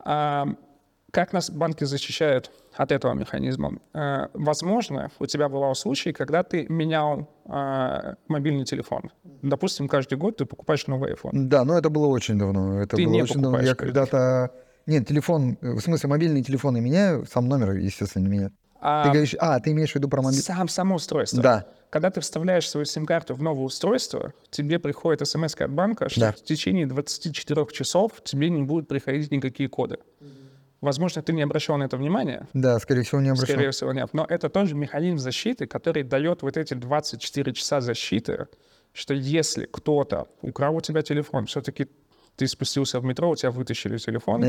А, 0.00 0.46
как 1.12 1.32
нас 1.32 1.50
банки 1.50 1.84
защищают 1.84 2.50
от 2.74 2.92
этого 2.92 3.14
механизма? 3.14 3.78
А, 3.94 4.28
возможно, 4.34 5.10
у 5.18 5.26
тебя 5.26 5.48
бывал 5.48 5.74
случай, 5.74 6.12
когда 6.12 6.42
ты 6.42 6.66
менял 6.68 7.28
а, 7.46 8.16
мобильный 8.28 8.64
телефон. 8.64 9.10
Допустим, 9.42 9.88
каждый 9.88 10.18
год 10.18 10.36
ты 10.38 10.44
покупаешь 10.46 10.86
новый 10.86 11.12
iPhone. 11.14 11.30
Да, 11.48 11.64
но 11.64 11.78
это 11.78 11.88
было 11.90 12.06
очень 12.08 12.38
давно. 12.38 12.80
Это 12.82 12.96
Ты 12.96 13.04
было 13.04 13.12
не 13.12 13.22
очень 13.22 13.34
давно. 13.34 13.50
покупаешь 13.50 13.68
Я 13.68 13.74
кредит. 13.74 13.94
когда-то... 13.94 14.50
Нет, 14.86 15.08
телефон, 15.08 15.58
э, 15.60 15.72
в 15.72 15.80
смысле, 15.80 16.08
мобильный 16.10 16.42
телефон 16.42 16.76
я 16.76 16.82
меняю, 16.82 17.26
сам 17.26 17.48
номер, 17.48 17.72
естественно, 17.72 18.28
меняю. 18.28 18.52
А, 18.88 19.02
Ты 19.04 19.10
говоришь, 19.10 19.34
а, 19.40 19.58
ты 19.58 19.72
имеешь 19.72 19.90
в 19.90 19.94
виду 19.96 20.08
про 20.08 20.22
мобильный... 20.22 20.44
Сам, 20.44 20.68
само 20.68 20.94
устройство. 20.94 21.42
Да. 21.42 21.66
Когда 21.90 22.08
ты 22.10 22.20
вставляешь 22.20 22.70
свою 22.70 22.84
сим-карту 22.84 23.34
в 23.34 23.42
новое 23.42 23.64
устройство, 23.64 24.32
тебе 24.50 24.78
приходит 24.78 25.26
смс 25.26 25.56
от 25.56 25.70
банка, 25.72 26.08
что 26.08 26.20
Да. 26.20 26.32
в 26.32 26.36
течение 26.36 26.86
24 26.86 27.66
часов 27.72 28.12
тебе 28.22 28.48
не 28.48 28.62
будут 28.62 28.86
приходить 28.86 29.32
никакие 29.32 29.68
коды. 29.68 29.96
Возможно, 30.80 31.20
ты 31.20 31.32
не 31.32 31.42
обращал 31.42 31.78
на 31.78 31.84
это 31.84 31.96
внимания, 31.96 32.46
Да, 32.52 32.78
скорее 32.78 33.02
всего, 33.02 33.20
не 33.20 33.30
обращал. 33.30 33.54
скорее 33.56 33.70
всего, 33.72 33.92
нет. 33.92 34.10
Но 34.12 34.24
это 34.28 34.48
тоже 34.48 34.76
механизм 34.76 35.18
защиты, 35.18 35.66
который 35.66 36.04
дает 36.04 36.42
вот 36.42 36.56
эти 36.56 36.74
24 36.74 37.52
часа 37.54 37.80
защиты, 37.80 38.46
что 38.92 39.14
если 39.14 39.66
кто-то 39.66 40.28
украл 40.42 40.76
у 40.76 40.80
тебя 40.80 41.02
телефон, 41.02 41.46
все-таки 41.46 41.88
ты 42.36 42.46
спустился 42.46 43.00
в 43.00 43.04
метро, 43.04 43.30
у 43.30 43.34
тебя 43.34 43.50
вытащили 43.50 43.98
телефон, 43.98 44.44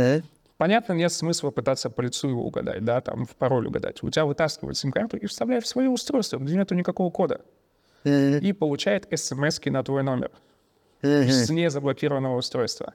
Понятно, 0.57 0.93
нет 0.93 1.11
смысла 1.11 1.51
пытаться 1.51 1.89
по 1.89 2.01
лицу 2.01 2.29
его 2.29 2.43
угадать, 2.43 2.83
да, 2.83 2.99
там 3.01 3.25
в 3.25 3.35
пароль 3.35 3.67
угадать. 3.67 4.01
У 4.01 4.09
тебя 4.09 4.25
вытаскивают 4.25 4.77
сим-карту 4.77 5.17
и 5.17 5.27
вставляют 5.27 5.65
в 5.65 5.67
свое 5.67 5.89
устройство, 5.89 6.37
где 6.39 6.55
нету 6.55 6.73
никакого 6.73 7.11
кода. 7.11 7.41
И 8.03 8.53
получает 8.53 9.07
смс 9.13 9.59
на 9.65 9.83
твой 9.83 10.03
номер 10.03 10.31
с 11.01 11.49
незаблокированного 11.49 12.37
устройства. 12.37 12.93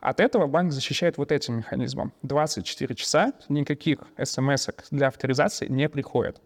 От 0.00 0.20
этого 0.20 0.46
банк 0.46 0.72
защищает 0.72 1.18
вот 1.18 1.32
этим 1.32 1.56
механизмом. 1.56 2.12
24 2.22 2.94
часа 2.94 3.32
никаких 3.48 3.98
смс 4.22 4.68
для 4.90 5.08
авторизации 5.08 5.66
не 5.66 5.88
приходит. 5.88 6.40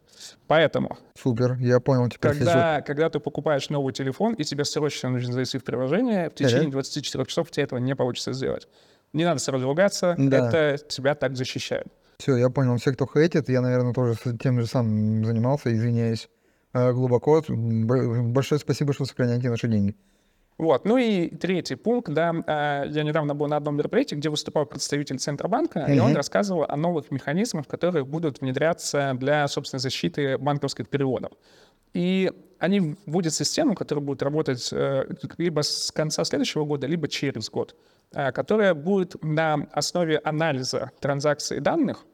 Поэтому... 0.46 0.96
Супер, 1.20 1.56
я 1.58 1.80
понял 1.80 2.08
теперь. 2.08 2.32
Когда, 2.32 2.80
когда 2.80 3.10
ты 3.10 3.18
покупаешь 3.18 3.68
новый 3.68 3.92
телефон, 3.92 4.34
и 4.34 4.44
тебе 4.44 4.64
срочно 4.64 5.10
нужно 5.10 5.32
зайти 5.32 5.58
в 5.58 5.64
приложение, 5.64 6.30
в 6.30 6.34
течение 6.34 6.70
24 6.70 7.26
часов 7.26 7.50
тебе 7.50 7.64
этого 7.64 7.78
не 7.78 7.94
получится 7.94 8.32
сделать. 8.32 8.68
Не 9.12 9.24
надо 9.24 9.40
сразу 9.40 9.66
ругаться, 9.66 10.14
да. 10.18 10.48
это 10.48 10.84
тебя 10.86 11.14
так 11.14 11.36
защищает. 11.36 11.86
Все, 12.18 12.36
я 12.36 12.50
понял. 12.50 12.76
Все, 12.76 12.92
кто 12.92 13.06
хейтит, 13.06 13.48
я, 13.48 13.60
наверное, 13.60 13.92
тоже 13.92 14.16
тем 14.40 14.60
же 14.60 14.66
самым 14.66 15.24
занимался, 15.24 15.72
извиняюсь 15.74 16.28
э, 16.72 16.92
глубоко. 16.92 17.42
Большое 17.48 18.60
спасибо, 18.60 18.92
что 18.92 19.04
сохраняете 19.04 19.50
наши 19.50 19.68
деньги. 19.68 19.96
Вот. 20.58 20.84
Ну 20.84 20.96
и 20.96 21.28
третий 21.28 21.74
пункт, 21.74 22.12
да, 22.12 22.32
э, 22.46 22.88
я 22.90 23.02
недавно 23.02 23.34
был 23.34 23.48
на 23.48 23.56
одном 23.56 23.76
мероприятии, 23.76 24.14
где 24.14 24.28
выступал 24.28 24.66
представитель 24.66 25.18
Центробанка, 25.18 25.80
mm-hmm. 25.80 25.96
и 25.96 25.98
он 25.98 26.14
рассказывал 26.14 26.64
о 26.68 26.76
новых 26.76 27.10
механизмах, 27.10 27.66
которые 27.66 28.04
будут 28.04 28.40
внедряться 28.40 29.14
для, 29.18 29.48
собственно, 29.48 29.80
защиты 29.80 30.38
банковских 30.38 30.88
переводов. 30.88 31.32
И 31.94 32.30
они 32.58 32.96
вводят 33.06 33.34
систему, 33.34 33.74
которая 33.74 34.04
будет 34.04 34.22
работать 34.22 34.68
э, 34.72 35.06
либо 35.38 35.62
с 35.62 35.90
конца 35.90 36.24
следующего 36.24 36.64
года, 36.64 36.86
либо 36.86 37.08
через 37.08 37.50
год, 37.50 37.74
которая 38.12 38.74
будет 38.74 39.22
на 39.22 39.68
основе 39.72 40.18
анализа 40.18 40.90
транзакций 41.00 41.60
данных 41.60 42.04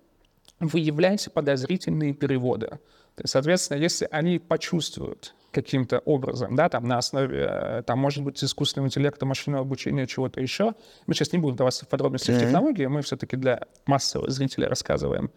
выявлять 0.60 1.32
подозрительные 1.32 2.14
переводы. 2.14 2.78
Соответственно, 3.24 3.78
если 3.78 4.08
они 4.10 4.38
почувствуют 4.38 5.34
каким-то 5.50 5.98
образом, 6.00 6.54
да, 6.54 6.68
там 6.68 6.86
на 6.86 6.98
основе, 6.98 7.48
э, 7.50 7.82
там, 7.84 7.98
может 7.98 8.22
быть, 8.22 8.42
искусственного 8.42 8.88
интеллекта, 8.88 9.26
машинного 9.26 9.62
обучения, 9.62 10.06
чего-то 10.06 10.40
еще. 10.40 10.74
Мы 11.06 11.14
сейчас 11.14 11.32
не 11.32 11.38
будем 11.38 11.56
даваться 11.56 11.84
в 11.84 11.88
подробности 11.88 12.30
mm-hmm. 12.30 12.36
в 12.36 12.40
технологии, 12.40 12.86
мы 12.86 13.02
все-таки 13.02 13.36
для 13.36 13.62
массового 13.86 14.30
зрителя 14.30 14.68
рассказываем. 14.68 15.30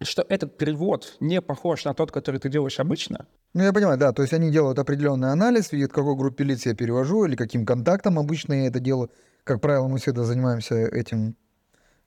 А, 0.00 0.04
что 0.04 0.24
этот 0.28 0.56
перевод 0.56 1.16
не 1.20 1.40
похож 1.40 1.84
на 1.84 1.94
тот, 1.94 2.10
который 2.10 2.40
ты 2.40 2.48
делаешь 2.48 2.80
обычно. 2.80 3.26
Ну, 3.54 3.62
я 3.62 3.72
понимаю, 3.72 3.98
да, 3.98 4.12
то 4.12 4.22
есть 4.22 4.32
они 4.32 4.50
делают 4.50 4.78
определенный 4.78 5.30
анализ, 5.30 5.72
видят, 5.72 5.92
какой 5.92 6.16
группе 6.16 6.44
лиц 6.44 6.66
я 6.66 6.74
перевожу, 6.74 7.24
или 7.26 7.36
каким 7.36 7.66
контактом 7.66 8.18
обычно 8.18 8.54
я 8.54 8.66
это 8.68 8.80
делаю. 8.80 9.10
Как 9.44 9.60
правило, 9.60 9.88
мы 9.88 9.98
всегда 9.98 10.24
занимаемся 10.24 10.74
этим 10.74 11.36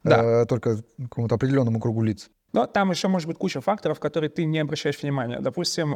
да. 0.03 0.41
э, 0.41 0.45
только 0.45 0.83
какому-то 0.97 1.35
определенному 1.35 1.79
кругу 1.79 2.03
лиц. 2.03 2.29
Но 2.53 2.67
там 2.67 2.91
еще 2.91 3.07
может 3.07 3.27
быть 3.27 3.37
куча 3.37 3.61
факторов, 3.61 3.99
которые 3.99 4.29
ты 4.29 4.45
не 4.45 4.59
обращаешь 4.59 5.01
внимания. 5.01 5.39
Допустим, 5.39 5.95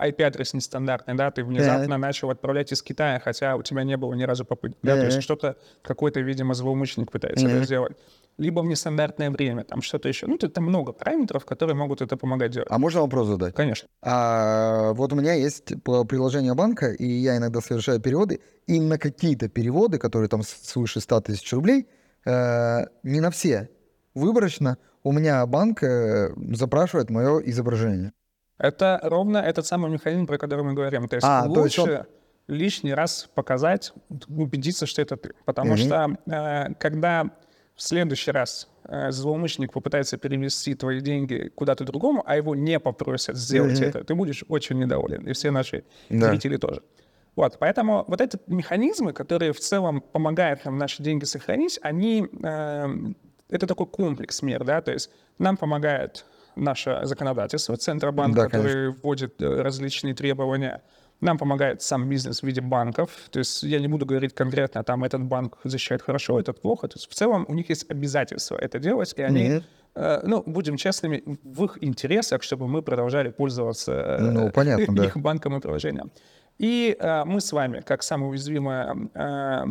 IP-адрес 0.00 0.52
нестандартный, 0.52 1.14
да, 1.14 1.30
ты 1.30 1.44
внезапно 1.44 1.94
yeah. 1.94 1.98
начал 1.98 2.30
отправлять 2.30 2.72
из 2.72 2.82
Китая, 2.82 3.20
хотя 3.20 3.54
у 3.54 3.62
тебя 3.62 3.84
не 3.84 3.96
было 3.96 4.12
ни 4.14 4.24
разу 4.24 4.44
попытки. 4.44 4.78
Yeah. 4.78 4.80
Да, 4.82 4.96
то 4.96 5.04
есть 5.04 5.22
что-то, 5.22 5.56
какой-то, 5.82 6.20
видимо, 6.20 6.54
злоумышленник 6.54 7.12
пытается 7.12 7.46
yeah. 7.46 7.56
это 7.56 7.64
сделать. 7.64 7.96
Либо 8.38 8.60
в 8.60 8.66
нестандартное 8.66 9.30
время, 9.30 9.64
там 9.64 9.80
что-то 9.80 10.08
еще. 10.08 10.26
Ну, 10.26 10.36
там 10.36 10.64
много 10.64 10.92
параметров, 10.92 11.46
которые 11.46 11.74
могут 11.74 12.02
это 12.02 12.16
помогать 12.16 12.52
делать. 12.52 12.68
А 12.70 12.78
можно 12.78 13.00
вопрос 13.00 13.28
задать? 13.28 13.54
Конечно. 13.54 13.88
А, 14.02 14.92
вот 14.92 15.12
у 15.12 15.16
меня 15.16 15.32
есть 15.32 15.72
приложение 15.82 16.54
банка, 16.54 16.92
и 16.92 17.06
я 17.06 17.38
иногда 17.38 17.60
совершаю 17.60 18.00
переводы, 18.00 18.40
и 18.66 18.78
на 18.80 18.98
какие-то 18.98 19.48
переводы, 19.48 19.98
которые 19.98 20.28
там 20.28 20.42
свыше 20.42 21.00
100 21.00 21.20
тысяч 21.22 21.50
рублей, 21.52 21.86
э, 22.26 22.84
не 23.02 23.20
на 23.20 23.30
все, 23.30 23.70
выборочно 24.14 24.76
у 25.06 25.12
меня 25.12 25.46
банк 25.46 25.84
э, 25.84 26.34
запрашивает 26.54 27.10
мое 27.10 27.38
изображение. 27.38 28.12
Это 28.58 28.98
ровно 29.04 29.38
этот 29.38 29.64
самый 29.64 29.90
механизм, 29.90 30.26
про 30.26 30.36
который 30.36 30.64
мы 30.64 30.72
говорим. 30.72 31.08
То 31.08 31.16
есть 31.16 31.26
а, 31.26 31.44
лучше 31.46 31.54
то 31.54 31.64
есть 31.64 31.78
он... 31.78 32.06
лишний 32.48 32.92
раз 32.92 33.28
показать, 33.34 33.92
убедиться, 34.28 34.86
что 34.86 35.02
это 35.02 35.16
ты. 35.16 35.32
Потому 35.44 35.74
угу. 35.74 35.78
что 35.78 36.16
э, 36.26 36.74
когда 36.74 37.30
в 37.76 37.82
следующий 37.82 38.30
раз 38.30 38.68
э, 38.84 39.10
злоумышленник 39.10 39.72
попытается 39.72 40.16
перевести 40.16 40.74
твои 40.74 41.00
деньги 41.00 41.52
куда-то 41.54 41.84
другому, 41.84 42.22
а 42.26 42.36
его 42.36 42.54
не 42.54 42.80
попросят 42.80 43.36
сделать 43.36 43.78
угу. 43.78 43.84
это, 43.84 44.04
ты 44.04 44.14
будешь 44.14 44.44
очень 44.48 44.78
недоволен. 44.78 45.28
И 45.28 45.32
все 45.34 45.50
наши 45.50 45.84
да. 46.08 46.30
зрители 46.30 46.56
тоже. 46.56 46.82
Вот, 47.36 47.58
поэтому 47.58 48.04
вот 48.08 48.22
эти 48.22 48.38
механизмы, 48.46 49.12
которые 49.12 49.52
в 49.52 49.60
целом 49.60 50.00
помогают 50.00 50.64
нам 50.64 50.78
наши 50.78 51.02
деньги 51.02 51.24
сохранить, 51.24 51.78
они 51.82 52.26
э, 52.42 52.86
это 53.50 53.66
такой 53.66 53.86
комплекс 53.86 54.40
мер, 54.40 54.64
да, 54.64 54.80
то 54.80 54.92
есть 54.92 55.10
нам 55.38 55.58
помогает 55.58 56.24
наше 56.56 57.00
законодательство, 57.04 57.76
Центробанк, 57.76 58.34
да, 58.34 58.44
который 58.44 58.72
конечно. 58.72 59.02
вводит 59.02 59.42
э, 59.42 59.62
различные 59.62 60.14
требования. 60.14 60.82
Нам 61.20 61.38
помогает 61.38 61.82
сам 61.82 62.08
бизнес 62.08 62.40
в 62.40 62.46
виде 62.46 62.60
банков. 62.60 63.10
То 63.30 63.38
есть 63.38 63.62
я 63.62 63.78
не 63.80 63.88
буду 63.88 64.06
говорить 64.06 64.34
конкретно, 64.34 64.84
там 64.84 65.04
этот 65.04 65.22
банк 65.22 65.58
защищает 65.64 66.02
хорошо, 66.02 66.38
этот 66.38 66.60
плохо. 66.60 66.88
То 66.88 66.96
есть 66.96 67.10
в 67.10 67.14
целом 67.14 67.46
у 67.48 67.54
них 67.54 67.70
есть 67.70 67.90
обязательство 67.90 68.56
это 68.56 68.78
делать, 68.78 69.14
и 69.16 69.22
они, 69.22 69.62
э, 69.94 70.20
ну, 70.24 70.42
будем 70.46 70.76
честными, 70.76 71.22
в 71.42 71.64
их 71.64 71.78
интересах, 71.80 72.42
чтобы 72.42 72.68
мы 72.68 72.82
продолжали 72.82 73.30
пользоваться 73.30 73.92
э, 73.92 74.20
ну, 74.20 74.50
понятно, 74.50 74.82
их 75.04 75.14
да. 75.14 75.20
банком 75.20 75.56
и 75.56 75.60
приложением. 75.60 76.10
И 76.58 76.96
э, 76.98 77.24
мы 77.24 77.40
с 77.40 77.52
вами, 77.52 77.80
как 77.80 78.02
самое 78.02 78.30
уязвимое 78.30 78.94
э, 79.14 79.64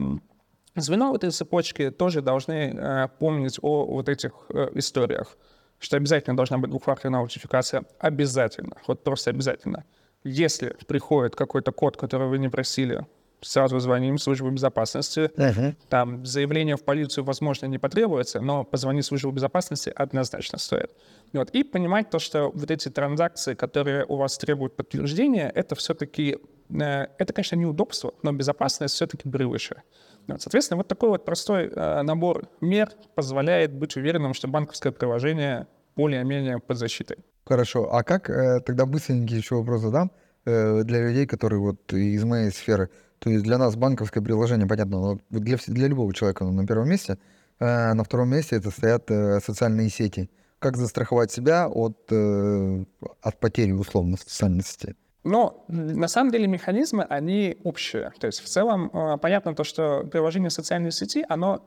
звено 0.75 1.11
в 1.11 1.15
этой 1.15 1.31
цепочке 1.31 1.91
тоже 1.91 2.21
должны 2.21 2.73
э, 2.75 3.07
помнить 3.19 3.59
о 3.61 3.85
вот 3.85 4.09
этих 4.09 4.31
э, 4.49 4.69
историях, 4.75 5.37
что 5.79 5.97
обязательно 5.97 6.35
должна 6.35 6.57
быть 6.57 6.69
двухфакторная 6.69 7.19
аутентификация. 7.19 7.83
Обязательно, 7.99 8.77
вот 8.87 9.03
просто 9.03 9.29
обязательно. 9.29 9.85
Если 10.25 10.75
приходит 10.87 11.35
какой-то 11.35 11.71
код, 11.71 11.97
который 11.97 12.27
вы 12.27 12.39
не 12.39 12.49
просили, 12.49 13.05
сразу 13.41 13.79
звоним 13.79 14.17
в 14.17 14.21
службу 14.21 14.49
безопасности. 14.49 15.31
Uh-huh. 15.35 15.75
Там 15.89 16.25
заявление 16.25 16.77
в 16.77 16.83
полицию, 16.83 17.23
возможно, 17.23 17.67
не 17.67 17.77
потребуется, 17.77 18.41
но 18.41 18.63
позвонить 18.63 19.05
в 19.05 19.07
службу 19.07 19.31
безопасности 19.31 19.91
однозначно 19.95 20.57
стоит. 20.57 20.91
Вот. 21.31 21.51
И 21.51 21.63
понимать 21.63 22.09
то, 22.09 22.17
что 22.17 22.49
вот 22.53 22.71
эти 22.71 22.89
транзакции, 22.89 23.53
которые 23.53 24.05
у 24.05 24.15
вас 24.15 24.37
требуют 24.37 24.75
подтверждения, 24.75 25.51
это 25.53 25.75
все-таки, 25.75 26.39
э, 26.69 27.07
это, 27.19 27.33
конечно, 27.33 27.55
неудобство, 27.55 28.13
но 28.23 28.31
безопасность 28.31 28.95
все-таки 28.95 29.29
превыше. 29.29 29.83
Вот, 30.27 30.41
соответственно, 30.41 30.77
вот 30.77 30.87
такой 30.87 31.09
вот 31.09 31.23
простой 31.23 31.67
э, 31.67 32.01
набор 32.01 32.47
мер 32.61 32.89
позволяет 33.13 33.73
быть 33.73 33.95
уверенным, 33.95 34.33
что 34.33 34.47
банковское 34.47 34.91
приложение 34.91 35.67
более-менее 35.95 36.59
под 36.59 36.77
защитой. 36.77 37.17
Хорошо. 37.45 37.93
А 37.93 38.03
как 38.03 38.29
э, 38.29 38.59
тогда 38.61 38.85
быстренький 38.85 39.37
еще 39.37 39.55
вопрос 39.55 39.81
задам 39.81 40.11
э, 40.45 40.83
для 40.83 41.07
людей, 41.07 41.27
которые 41.27 41.59
вот 41.59 41.93
из 41.93 42.23
моей 42.23 42.49
сферы. 42.49 42.89
То 43.19 43.29
есть 43.29 43.43
для 43.43 43.57
нас 43.57 43.75
банковское 43.75 44.23
приложение, 44.23 44.67
понятно, 44.67 44.99
но 44.99 45.19
для, 45.29 45.57
для 45.67 45.87
любого 45.87 46.13
человека 46.13 46.43
оно 46.43 46.53
на 46.53 46.65
первом 46.67 46.89
месте. 46.89 47.17
Э, 47.59 47.93
на 47.93 48.03
втором 48.03 48.29
месте 48.29 48.55
это 48.55 48.71
стоят 48.71 49.11
э, 49.11 49.39
социальные 49.41 49.89
сети. 49.89 50.29
Как 50.59 50.77
застраховать 50.77 51.31
себя 51.31 51.67
от, 51.67 52.11
от 52.11 53.39
потери 53.39 53.71
условно 53.73 54.17
социальной 54.17 54.63
сети? 54.63 54.95
Но 55.23 55.63
на 55.67 56.07
самом 56.07 56.31
деле 56.31 56.47
механизмы, 56.47 57.03
они 57.03 57.57
общие. 57.63 58.11
То 58.19 58.27
есть 58.27 58.39
в 58.39 58.47
целом 58.47 59.19
понятно 59.19 59.53
то, 59.53 59.63
что 59.63 60.03
приложение 60.05 60.49
социальной 60.49 60.91
сети, 60.91 61.25
оно 61.29 61.61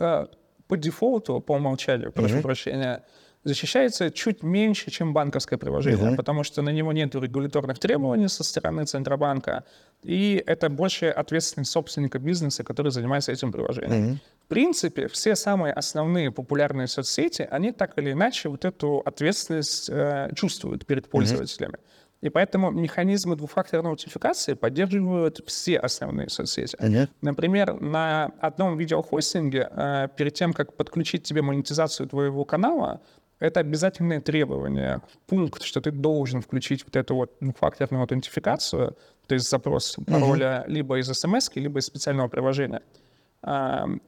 по 0.66 0.76
дефолту, 0.76 1.40
по 1.40 1.52
умолчанию, 1.52 2.12
прошу 2.12 2.36
mm-hmm. 2.36 2.42
прощения, 2.42 3.04
защищается 3.48 4.10
чуть 4.10 4.42
меньше, 4.42 4.90
чем 4.90 5.12
банковское 5.12 5.58
приложение, 5.58 6.12
mm-hmm. 6.12 6.16
потому 6.16 6.44
что 6.44 6.62
на 6.62 6.70
него 6.70 6.92
нет 6.92 7.14
регуляторных 7.14 7.78
требований 7.78 8.28
со 8.28 8.44
стороны 8.44 8.84
Центробанка, 8.84 9.64
и 10.02 10.42
это 10.46 10.68
больше 10.68 11.06
ответственность 11.06 11.72
собственника 11.72 12.18
бизнеса, 12.18 12.62
который 12.62 12.92
занимается 12.92 13.32
этим 13.32 13.50
приложением. 13.50 14.04
Mm-hmm. 14.04 14.16
В 14.44 14.48
принципе, 14.48 15.08
все 15.08 15.34
самые 15.34 15.72
основные 15.72 16.30
популярные 16.30 16.86
соцсети, 16.86 17.48
они 17.50 17.72
так 17.72 17.98
или 17.98 18.12
иначе 18.12 18.48
вот 18.48 18.64
эту 18.64 18.98
ответственность 19.04 19.90
э, 19.90 20.30
чувствуют 20.36 20.86
перед 20.86 21.08
пользователями. 21.08 21.74
Mm-hmm. 21.74 21.98
И 22.20 22.30
поэтому 22.30 22.70
механизмы 22.70 23.36
двухфакторной 23.36 23.90
аутентификации 23.90 24.54
поддерживают 24.54 25.40
все 25.46 25.78
основные 25.78 26.28
соцсети. 26.28 26.76
Ага. 26.80 27.08
Например, 27.20 27.80
на 27.80 28.32
одном 28.40 28.76
видеохостинге, 28.76 29.68
э, 29.70 30.08
перед 30.16 30.34
тем, 30.34 30.52
как 30.52 30.74
подключить 30.74 31.22
тебе 31.22 31.42
монетизацию 31.42 32.08
твоего 32.08 32.44
канала, 32.44 33.00
это 33.38 33.60
обязательное 33.60 34.20
требование, 34.20 35.00
пункт, 35.26 35.62
что 35.62 35.80
ты 35.80 35.90
должен 35.90 36.42
включить 36.42 36.84
вот 36.84 36.96
эту 36.96 37.14
вот 37.14 37.32
двухфакторную 37.40 38.02
аутентификацию, 38.02 38.96
то 39.26 39.34
есть 39.34 39.48
запрос 39.48 39.96
пароля 40.06 40.64
uh 40.66 40.70
либо 40.70 40.98
из 40.98 41.06
смс, 41.06 41.50
либо 41.54 41.78
из 41.78 41.86
специального 41.86 42.28
приложения. 42.28 42.82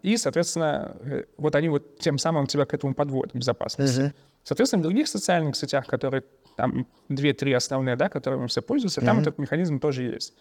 И, 0.02 0.16
соответственно, 0.16 0.96
э, 1.02 1.24
вот 1.36 1.54
они 1.54 1.68
вот 1.68 1.98
тем 2.00 2.18
самым 2.18 2.46
тебя 2.46 2.64
к 2.64 2.74
этому 2.74 2.94
подводят, 2.94 3.34
безопасности. 3.34 4.00
uh 4.00 4.12
Соответственно, 4.42 4.80
в 4.80 4.84
других 4.84 5.06
социальных 5.06 5.54
сетях, 5.54 5.86
которые 5.86 6.24
там 6.56 6.86
две-три 7.08 7.52
основные, 7.52 7.94
да, 7.96 8.08
которыми 8.08 8.46
все 8.46 8.62
пользуются, 8.62 9.00
mm-hmm. 9.00 9.06
там 9.06 9.20
этот 9.20 9.38
механизм 9.38 9.78
тоже 9.78 10.02
есть. 10.04 10.34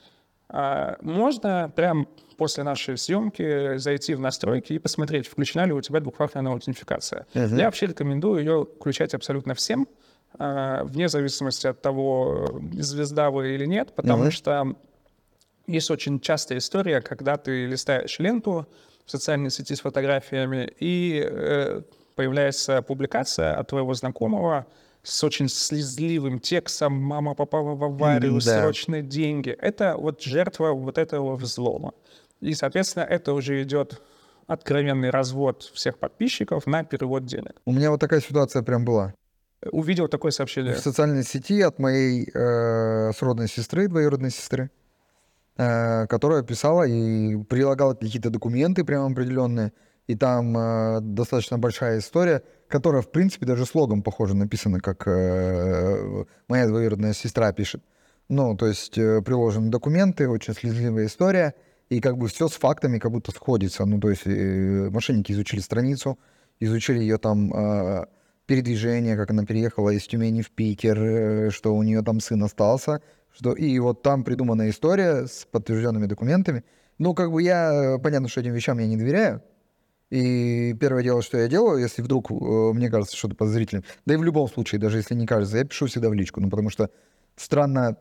А, 0.50 0.98
можно 1.02 1.72
прям 1.76 2.08
после 2.38 2.64
нашей 2.64 2.98
съемки 2.98 3.78
зайти 3.78 4.16
в 4.16 4.20
настройки 4.20 4.74
и 4.74 4.80
посмотреть, 4.80 5.28
включена 5.28 5.66
ли 5.66 5.74
у 5.74 5.82
тебя 5.82 6.00
двухфакторная 6.00 6.54
аутентификация. 6.54 7.26
Mm-hmm. 7.34 7.58
Я 7.58 7.66
вообще 7.66 7.88
рекомендую 7.88 8.40
ее 8.40 8.68
включать 8.80 9.14
абсолютно 9.14 9.54
всем, 9.54 9.88
а, 10.38 10.84
вне 10.84 11.10
зависимости 11.10 11.68
от 11.68 11.82
того, 11.82 12.62
звезда 12.74 13.30
вы 13.30 13.56
или 13.56 13.66
нет, 13.66 13.94
потому 13.96 14.26
mm-hmm. 14.26 14.32
что 14.32 14.76
есть 15.68 15.92
очень 15.92 16.20
частая 16.20 16.58
история, 16.58 17.02
когда 17.02 17.38
ты 17.38 17.66
листаешь 17.66 18.18
ленту, 18.20 18.68
в 19.10 19.12
социальной 19.12 19.50
сети 19.50 19.74
с 19.74 19.82
фотографиями, 19.82 20.72
и 20.80 21.28
э, 21.28 21.82
появляется 22.14 22.84
публикация 22.84 23.56
от 23.56 23.68
твоего 23.68 23.96
знакомого 23.96 24.68
с 25.10 25.24
очень 25.24 25.50
слезливым 25.50 26.40
текстом 26.40 26.94
«Мама 26.94 27.34
попала 27.34 27.76
в 27.76 27.84
аварию, 27.84 28.34
да. 28.36 28.62
срочные 28.62 29.02
деньги». 29.02 29.50
Это 29.50 29.96
вот 29.98 30.22
жертва 30.22 30.72
вот 30.72 30.98
этого 30.98 31.36
взлома. 31.36 31.94
И, 32.42 32.54
соответственно, 32.54 33.04
это 33.04 33.34
уже 33.34 33.62
идет 33.64 34.02
откровенный 34.48 35.10
развод 35.10 35.64
всех 35.74 35.98
подписчиков 36.00 36.68
на 36.68 36.84
перевод 36.84 37.26
денег. 37.26 37.62
У 37.66 37.72
меня 37.72 37.92
вот 37.92 38.00
такая 38.00 38.22
ситуация 38.22 38.64
прям 38.64 38.86
была. 38.86 39.14
Увидел 39.72 40.08
такое 40.08 40.32
сообщение. 40.32 40.74
В 40.74 40.80
социальной 40.80 41.24
сети 41.24 41.62
от 41.62 41.80
моей 41.80 42.30
э, 42.34 43.12
сродной 43.12 43.48
сестры, 43.48 43.88
двоюродной 43.88 44.32
сестры, 44.32 44.72
э, 45.58 46.08
которая 46.08 46.44
писала 46.44 46.84
и 46.88 47.36
прилагала 47.44 47.94
какие-то 47.94 48.30
документы 48.30 48.86
прям 48.86 49.12
определенные. 49.12 49.74
И 50.08 50.16
там 50.16 50.58
э, 50.58 51.00
достаточно 51.02 51.60
большая 51.60 52.00
история, 52.00 52.42
которая, 52.70 53.02
в 53.02 53.12
принципе, 53.12 53.46
даже 53.46 53.66
слогом, 53.66 54.04
похоже, 54.04 54.36
написана, 54.36 54.80
как 54.80 55.08
э, 55.08 56.24
моя 56.48 56.68
двоюродная 56.68 57.14
сестра 57.14 57.52
пишет. 57.52 57.84
Ну, 58.30 58.56
то 58.56 58.68
есть 58.68 58.98
э, 58.98 59.22
приложены 59.22 59.70
документы, 59.70 60.30
очень 60.30 60.54
слезливая 60.54 61.08
история, 61.08 61.56
и 61.90 62.00
как 62.00 62.18
бы 62.18 62.28
все 62.28 62.48
с 62.48 62.54
фактами 62.54 63.00
как 63.00 63.12
будто 63.12 63.32
сходится. 63.32 63.86
Ну, 63.86 64.00
то 64.00 64.12
есть 64.12 64.22
э, 64.26 64.90
мошенники 64.92 65.32
изучили 65.32 65.60
страницу, 65.60 66.20
изучили 66.60 67.00
ее 67.00 67.18
там 67.18 67.52
э, 67.52 68.06
передвижение, 68.46 69.18
как 69.18 69.32
она 69.32 69.46
переехала 69.46 69.90
из 69.90 70.04
Тюмени 70.04 70.44
в 70.44 70.52
Питер, 70.52 71.00
э, 71.00 71.50
что 71.50 71.76
у 71.76 71.82
нее 71.82 72.04
там 72.04 72.20
сын 72.20 72.44
остался, 72.44 73.02
что 73.36 73.54
и 73.54 73.80
вот 73.80 74.04
там 74.04 74.24
придумана 74.24 74.70
история 74.70 75.26
с 75.26 75.48
подтвержденными 75.52 76.06
документами. 76.06 76.64
Ну, 77.00 77.16
как 77.16 77.32
бы 77.32 77.42
я, 77.42 77.96
э, 77.96 77.98
понятно, 77.98 78.28
что 78.28 78.42
этим 78.42 78.54
вещам 78.54 78.78
я 78.78 78.86
не 78.86 78.98
доверяю, 78.98 79.42
и 80.10 80.74
первое 80.80 81.04
дело, 81.04 81.22
что 81.22 81.38
я 81.38 81.48
делаю, 81.48 81.80
если 81.80 82.02
вдруг 82.02 82.32
э, 82.32 82.34
мне 82.34 82.90
кажется 82.90 83.16
что-то 83.16 83.36
подозрительным, 83.36 83.84
да 84.06 84.16
и 84.16 84.18
в 84.18 84.24
любом 84.24 84.48
случае, 84.48 84.82
даже 84.82 84.98
если 84.98 85.14
не 85.14 85.28
кажется, 85.28 85.58
я 85.58 85.66
пишу 85.66 85.86
всегда 85.86 86.10
в 86.10 86.14
личку, 86.14 86.42
ну, 86.42 86.50
потому 86.50 86.70
что 86.70 86.90
странно, 87.36 87.98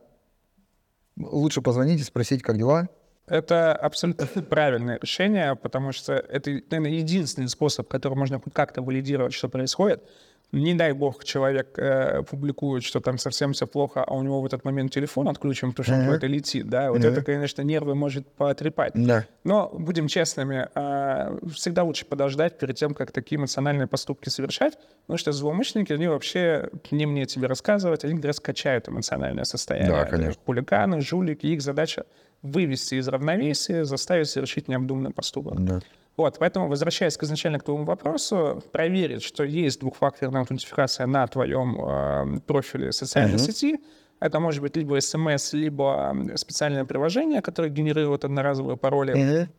лучше 1.17 1.61
позвонить 1.61 2.01
и 2.01 2.03
спросить, 2.03 2.41
как 2.41 2.57
дела, 2.57 2.89
Это 3.27 3.73
абсолютно 3.73 4.25
правильное 4.49 4.97
решение, 4.99 5.55
потому 5.55 5.91
что 5.91 6.13
это, 6.13 6.49
наверное, 6.71 6.97
единственный 6.97 7.47
способ, 7.47 7.87
которым 7.87 8.19
можно 8.19 8.39
хоть 8.39 8.53
как-то 8.53 8.81
валидировать, 8.81 9.33
что 9.33 9.47
происходит. 9.49 10.03
Не 10.51 10.73
дай 10.73 10.93
бог, 10.93 11.23
человек 11.23 11.77
э, 11.77 12.23
публикует, 12.23 12.83
что 12.83 12.99
там 12.99 13.19
совсем 13.19 13.53
все 13.53 13.67
плохо, 13.67 14.03
а 14.03 14.15
у 14.15 14.23
него 14.23 14.41
в 14.41 14.45
этот 14.45 14.65
момент 14.65 14.91
телефон 14.91 15.27
отключен, 15.27 15.69
потому 15.71 15.83
что 15.83 15.93
он 15.93 15.99
Ага. 15.99 16.07
куда-то 16.07 16.25
летит, 16.25 16.67
да, 16.67 16.89
вот 16.91 17.01
Да. 17.01 17.09
это, 17.09 17.21
конечно, 17.21 17.61
нервы 17.61 17.93
может 17.93 18.25
потрепать. 18.27 18.93
Да. 18.95 19.25
Но 19.43 19.69
будем 19.71 20.07
честными, 20.07 20.67
а, 20.73 21.37
всегда 21.53 21.83
лучше 21.83 22.05
подождать 22.05 22.57
перед 22.57 22.75
тем, 22.75 22.95
как 22.95 23.11
такие 23.11 23.37
эмоциональные 23.37 23.85
поступки 23.85 24.29
совершать, 24.29 24.77
потому 25.05 25.19
что 25.19 25.31
злоумышленники, 25.31 25.93
они 25.93 26.07
вообще 26.07 26.69
не 26.89 27.05
мне 27.05 27.25
тебе 27.27 27.45
рассказывать, 27.45 28.03
они 28.03 28.15
как 28.15 28.25
раз 28.25 28.39
качают 28.39 28.89
эмоциональное 28.89 29.43
состояние. 29.43 29.91
Да, 29.91 30.05
конечно. 30.05 30.41
Хулиганы, 30.47 31.01
жулики, 31.01 31.45
их 31.45 31.61
задача 31.61 32.05
вывести 32.41 32.95
из 32.95 33.07
равновесия, 33.07 33.85
заставить 33.85 34.29
совершить 34.29 34.67
необдуманный 34.67 35.11
поступок. 35.11 35.63
Да. 35.63 35.79
Вот, 36.19 36.37
поэтому, 36.37 36.67
возвращаясь 36.67 37.15
к 37.15 37.23
изначально 37.23 37.59
к 37.59 37.63
твоему 37.63 37.85
вопросу, 37.85 38.61
проверить, 38.73 39.23
что 39.23 39.45
есть 39.45 39.79
двухфакторная 39.79 40.41
аутентификация 40.41 41.07
на 41.07 41.25
твоем 41.27 41.79
э, 41.79 42.39
профиле 42.45 42.91
социальной 42.91 43.35
Мгм. 43.37 43.39
сети. 43.39 43.79
Это 44.19 44.41
может 44.41 44.61
быть 44.61 44.75
либо 44.75 44.99
смс, 44.99 45.53
либо 45.53 46.09
м, 46.11 46.35
специальное 46.35 46.83
приложение, 46.83 47.41
которое 47.41 47.69
генерирует 47.69 48.25
одноразовые 48.25 48.75
пароли. 48.75 49.13
Мгм. 49.13 49.49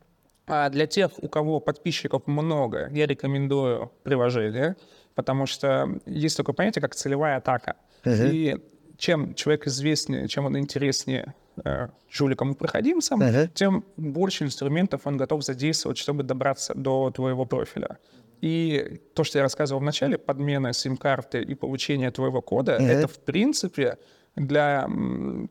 А 0.48 0.68
для 0.68 0.86
тех, 0.86 1.12
у 1.22 1.28
кого 1.28 1.60
подписчиков 1.60 2.26
много, 2.26 2.90
я 2.92 3.06
рекомендую 3.06 3.90
приложение, 4.02 4.76
потому 5.14 5.46
что 5.46 5.88
есть 6.04 6.36
такое 6.36 6.54
понятие, 6.54 6.82
как 6.82 6.94
целевая 6.94 7.38
атака. 7.38 7.76
Мгм. 8.04 8.26
И 8.26 8.58
чем 8.98 9.34
человек 9.34 9.66
известнее, 9.66 10.28
чем 10.28 10.44
он 10.44 10.58
интереснее 10.58 11.32
э, 11.64 11.88
жуликам 12.10 12.52
и 12.52 12.54
проходимцам, 12.54 13.20
Мгм. 13.20 13.48
тем 13.54 13.84
больше 13.96 14.44
инструментов 14.44 15.00
он 15.04 15.16
готов 15.16 15.42
задействовать, 15.44 15.98
чтобы 15.98 16.22
добраться 16.22 16.74
до 16.74 17.10
твоего 17.10 17.44
профиля. 17.46 17.98
И 18.40 19.00
то, 19.14 19.24
что 19.24 19.38
я 19.38 19.42
рассказывал 19.42 19.80
в 19.80 19.84
начале, 19.84 20.16
подмена 20.16 20.72
сим-карты 20.72 21.42
и 21.42 21.54
получение 21.54 22.10
твоего 22.10 22.40
кода, 22.40 22.78
Мгм. 22.80 22.88
это, 22.90 23.06
в 23.06 23.18
принципе, 23.18 23.96
для 24.36 24.86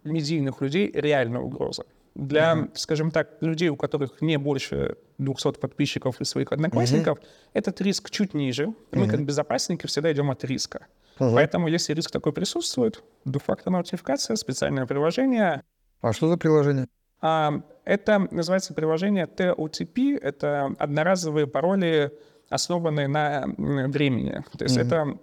медийных 0.03 0.61
людей 0.61 0.91
реальная 0.93 1.41
угроза. 1.41 1.83
Для, 2.15 2.67
скажем 2.73 3.11
так, 3.11 3.27
людей, 3.41 3.69
у 3.69 3.75
которых 3.75 4.21
не 4.21 4.37
больше 4.37 4.95
200 5.19 5.59
подписчиков 5.59 6.19
и 6.21 6.25
своих 6.25 6.51
одноклассников, 6.51 7.19
этот 7.53 7.79
риск 7.81 8.09
чуть 8.09 8.33
ниже. 8.33 8.73
Мы, 8.91 9.07
как 9.07 9.23
безопасники, 9.25 9.85
всегда 9.87 10.11
идем 10.11 10.29
от 10.31 10.43
риска. 10.43 10.87
Поэтому, 11.17 11.67
если 11.67 11.93
риск 11.93 12.11
такой 12.11 12.31
присутствует, 12.33 13.03
двухфакторная 13.25 13.79
аутентификация, 13.81 14.35
специальное 14.37 14.85
приложение, 14.85 15.63
А 16.01 16.13
что 16.13 16.27
за 16.29 16.37
приложение? 16.37 16.87
а, 17.21 17.61
это 17.85 18.27
называется 18.31 18.73
приложение 18.73 19.25
TOTP. 19.25 20.17
Это 20.21 20.73
одноразовые 20.77 21.47
пароли, 21.47 22.11
основанные 22.49 23.07
на 23.07 23.45
времени. 23.57 24.43
То 24.57 24.63
есть 24.63 24.77
это, 24.77 25.17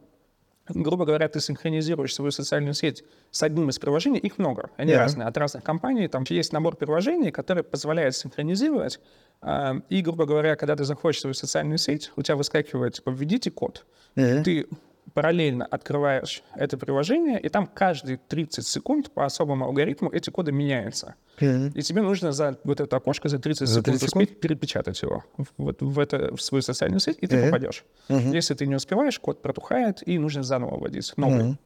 грубо 0.69 1.05
говоря, 1.07 1.29
ты 1.29 1.41
синхронизируешь 1.41 2.15
свою 2.15 2.31
социальную 2.33 2.75
сеть 2.75 3.05
с 3.31 3.43
одним 3.43 3.69
из 3.71 3.79
приложений. 3.79 4.19
Их 4.19 4.39
много, 4.39 4.71
они 4.77 4.93
Да. 4.93 4.99
разные, 4.99 5.27
от 5.29 5.37
разных 5.39 5.63
компаний. 5.65 6.09
Там 6.09 6.25
есть 6.29 6.53
набор 6.53 6.77
приложений, 6.77 7.31
который 7.31 7.63
позволяет 7.63 8.15
синхронизировать. 8.17 9.01
А, 9.41 9.77
И, 9.89 10.03
грубо 10.03 10.27
говоря, 10.27 10.57
когда 10.57 10.75
ты 10.77 10.85
заходишь 10.85 11.19
в 11.19 11.21
свою 11.21 11.35
социальную 11.35 11.79
сеть, 11.79 12.11
у 12.17 12.23
тебя 12.23 12.37
выскакивает, 12.37 12.95
типа, 12.95 13.11
введите 13.11 13.51
код. 13.51 13.87
Мгм. 14.17 14.43
Ты 14.45 14.67
параллельно 15.15 15.65
открываешь 15.65 16.43
это 16.55 16.77
приложение, 16.77 17.41
и 17.41 17.49
там 17.49 17.67
каждые 17.67 18.19
30 18.29 18.67
секунд 18.67 19.11
по 19.11 19.25
особому 19.25 19.65
алгоритму 19.67 20.11
эти 20.11 20.31
коды 20.31 20.53
меняются. 20.53 21.15
Мгм. 21.41 21.69
И 21.69 21.83
тебе 21.83 22.03
нужно 22.03 22.33
за 22.33 22.59
вот 22.65 22.81
это 22.81 22.97
окошко 22.97 23.29
за 23.29 23.39
30 23.39 23.69
За 23.69 23.75
секунд 23.81 23.85
30 23.87 24.09
секунд? 24.09 24.23
успеть 24.25 24.41
перепечатать 24.41 25.03
его 25.03 25.25
вот 25.59 25.81
в, 25.83 25.99
это, 25.99 26.35
в 26.35 26.41
свою 26.43 26.63
социальную 26.63 27.01
сеть, 27.01 27.19
и 27.21 27.27
ты 27.27 27.37
Мгм. 27.37 27.47
попадешь. 27.47 27.85
Мгм. 28.09 28.33
Если 28.33 28.55
ты 28.55 28.67
не 28.67 28.75
успеваешь, 28.75 29.19
код 29.19 29.43
протухает, 29.43 30.03
и 30.07 30.19
нужно 30.19 30.43
заново 30.43 30.79
вводить 30.79 31.13
новый. 31.17 31.45
Мгм. 31.45 31.59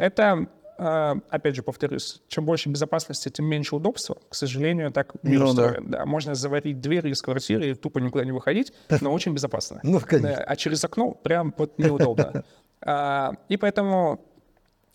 Это, 0.00 0.46
э, 0.78 1.14
опять 1.30 1.56
же, 1.56 1.62
повторюсь, 1.62 2.22
чем 2.28 2.44
больше 2.46 2.68
безопасности, 2.70 3.28
тем 3.28 3.46
меньше 3.46 3.76
удобства. 3.76 4.16
К 4.30 4.34
сожалению, 4.34 4.90
так 4.92 5.12
мир 5.22 5.40
Ну 5.40 5.54
да. 5.54 5.76
Да, 5.80 6.06
можно 6.06 6.34
заварить 6.34 6.80
дверь 6.80 7.08
из 7.08 7.20
квартиры 7.20 7.70
и 7.70 7.74
тупо 7.74 7.98
никуда 7.98 8.24
не 8.24 8.32
выходить, 8.32 8.72
но 9.00 9.12
очень 9.12 9.34
безопасно. 9.34 9.80
Ну, 9.82 10.00
конечно. 10.00 10.36
Да, 10.36 10.44
а 10.44 10.56
через 10.56 10.82
окно 10.84 11.12
прям 11.12 11.54
вот 11.56 11.78
неудобно. 11.78 12.44
А, 12.80 13.32
И 13.48 13.56
поэтому 13.56 14.24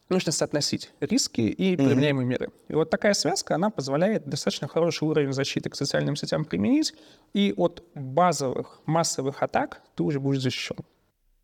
нужно 0.09 0.31
соотносить 0.31 0.91
риски 0.99 1.41
и 1.41 1.75
применяемые 1.75 2.25
меры. 2.25 2.49
И 2.67 2.73
вот 2.75 2.89
такая 2.89 3.13
связка, 3.13 3.55
она 3.55 3.69
позволяет 3.69 4.27
достаточно 4.27 4.67
хороший 4.67 5.07
уровень 5.07 5.33
защиты 5.33 5.69
к 5.69 5.75
социальным 5.75 6.15
сетям 6.15 6.45
применить, 6.45 6.93
и 7.33 7.53
от 7.57 7.83
базовых 7.95 8.81
массовых 8.85 9.41
атак 9.41 9.81
ты 9.95 10.03
уже 10.03 10.19
будешь 10.19 10.41
защищен. 10.41 10.77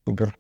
Супер. 0.08 0.38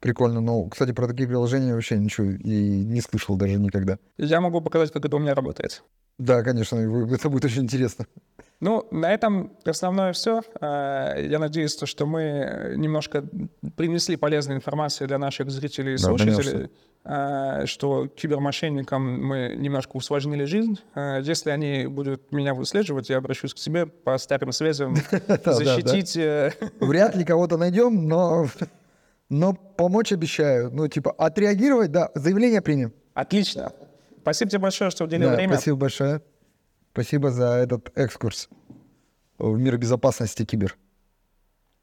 Прикольно. 0.00 0.40
Ну, 0.40 0.68
кстати, 0.68 0.92
про 0.92 1.06
такие 1.06 1.28
приложения 1.28 1.74
вообще 1.74 1.98
ничего 1.98 2.30
и 2.30 2.84
не 2.84 3.02
слышал 3.02 3.36
даже 3.36 3.56
никогда. 3.58 3.98
Я 4.16 4.40
могу 4.40 4.62
показать, 4.62 4.92
как 4.92 5.04
это 5.04 5.16
у 5.16 5.18
меня 5.18 5.34
работает. 5.34 5.82
Да, 6.18 6.42
конечно, 6.42 6.76
это 7.14 7.28
будет 7.28 7.44
очень 7.44 7.62
интересно. 7.62 8.06
Ну, 8.60 8.86
на 8.90 9.12
этом 9.12 9.52
основное 9.64 10.12
все. 10.12 10.42
Я 10.60 11.38
надеюсь, 11.38 11.74
то, 11.76 11.86
что 11.86 12.04
мы 12.04 12.74
немножко 12.76 13.24
принесли 13.76 14.16
полезную 14.16 14.58
информацию 14.58 15.08
для 15.08 15.18
наших 15.18 15.50
зрителей 15.50 15.94
и 15.94 15.96
Да, 15.96 16.02
слушателей, 16.04 16.70
а, 17.02 17.64
что 17.64 18.06
кибермошенникам 18.08 19.24
мы 19.24 19.54
немножко 19.56 19.96
усложнили 19.96 20.44
жизнь. 20.44 20.78
А, 20.94 21.20
Если 21.20 21.48
они 21.48 21.86
будут 21.86 22.30
меня 22.32 22.52
выслеживать, 22.52 23.08
я 23.08 23.16
обращусь 23.16 23.54
к 23.54 23.58
себе 23.58 23.86
по 23.86 24.18
старым 24.18 24.52
связям 24.52 24.94
да. 25.26 25.52
защитить. 25.54 26.16
э, 26.18 26.52
Вряд 26.80 27.16
ли 27.16 27.24
кого-то 27.24 27.56
найдем, 27.56 28.06
но, 28.06 28.46
но 29.30 29.54
помочь 29.54 30.12
обещаю. 30.12 30.70
Ну, 30.70 30.86
типа, 30.88 31.12
отреагировать, 31.12 31.90
да, 31.90 32.10
заявление 32.14 32.60
примем. 32.60 32.92
Отлично. 33.14 33.72
Спасибо 34.20 34.50
тебе 34.50 34.60
большое, 34.60 34.90
что 34.90 35.04
уделил 35.04 35.30
Да, 35.30 35.36
время. 35.36 35.54
Спасибо 35.54 35.78
большое. 35.78 36.20
Спасибо 36.92 37.30
за 37.30 37.54
этот 37.54 37.96
экскурс 37.96 38.48
в 39.38 39.56
мир 39.58 39.78
безопасности 39.78 40.44
кибер. 40.44 40.76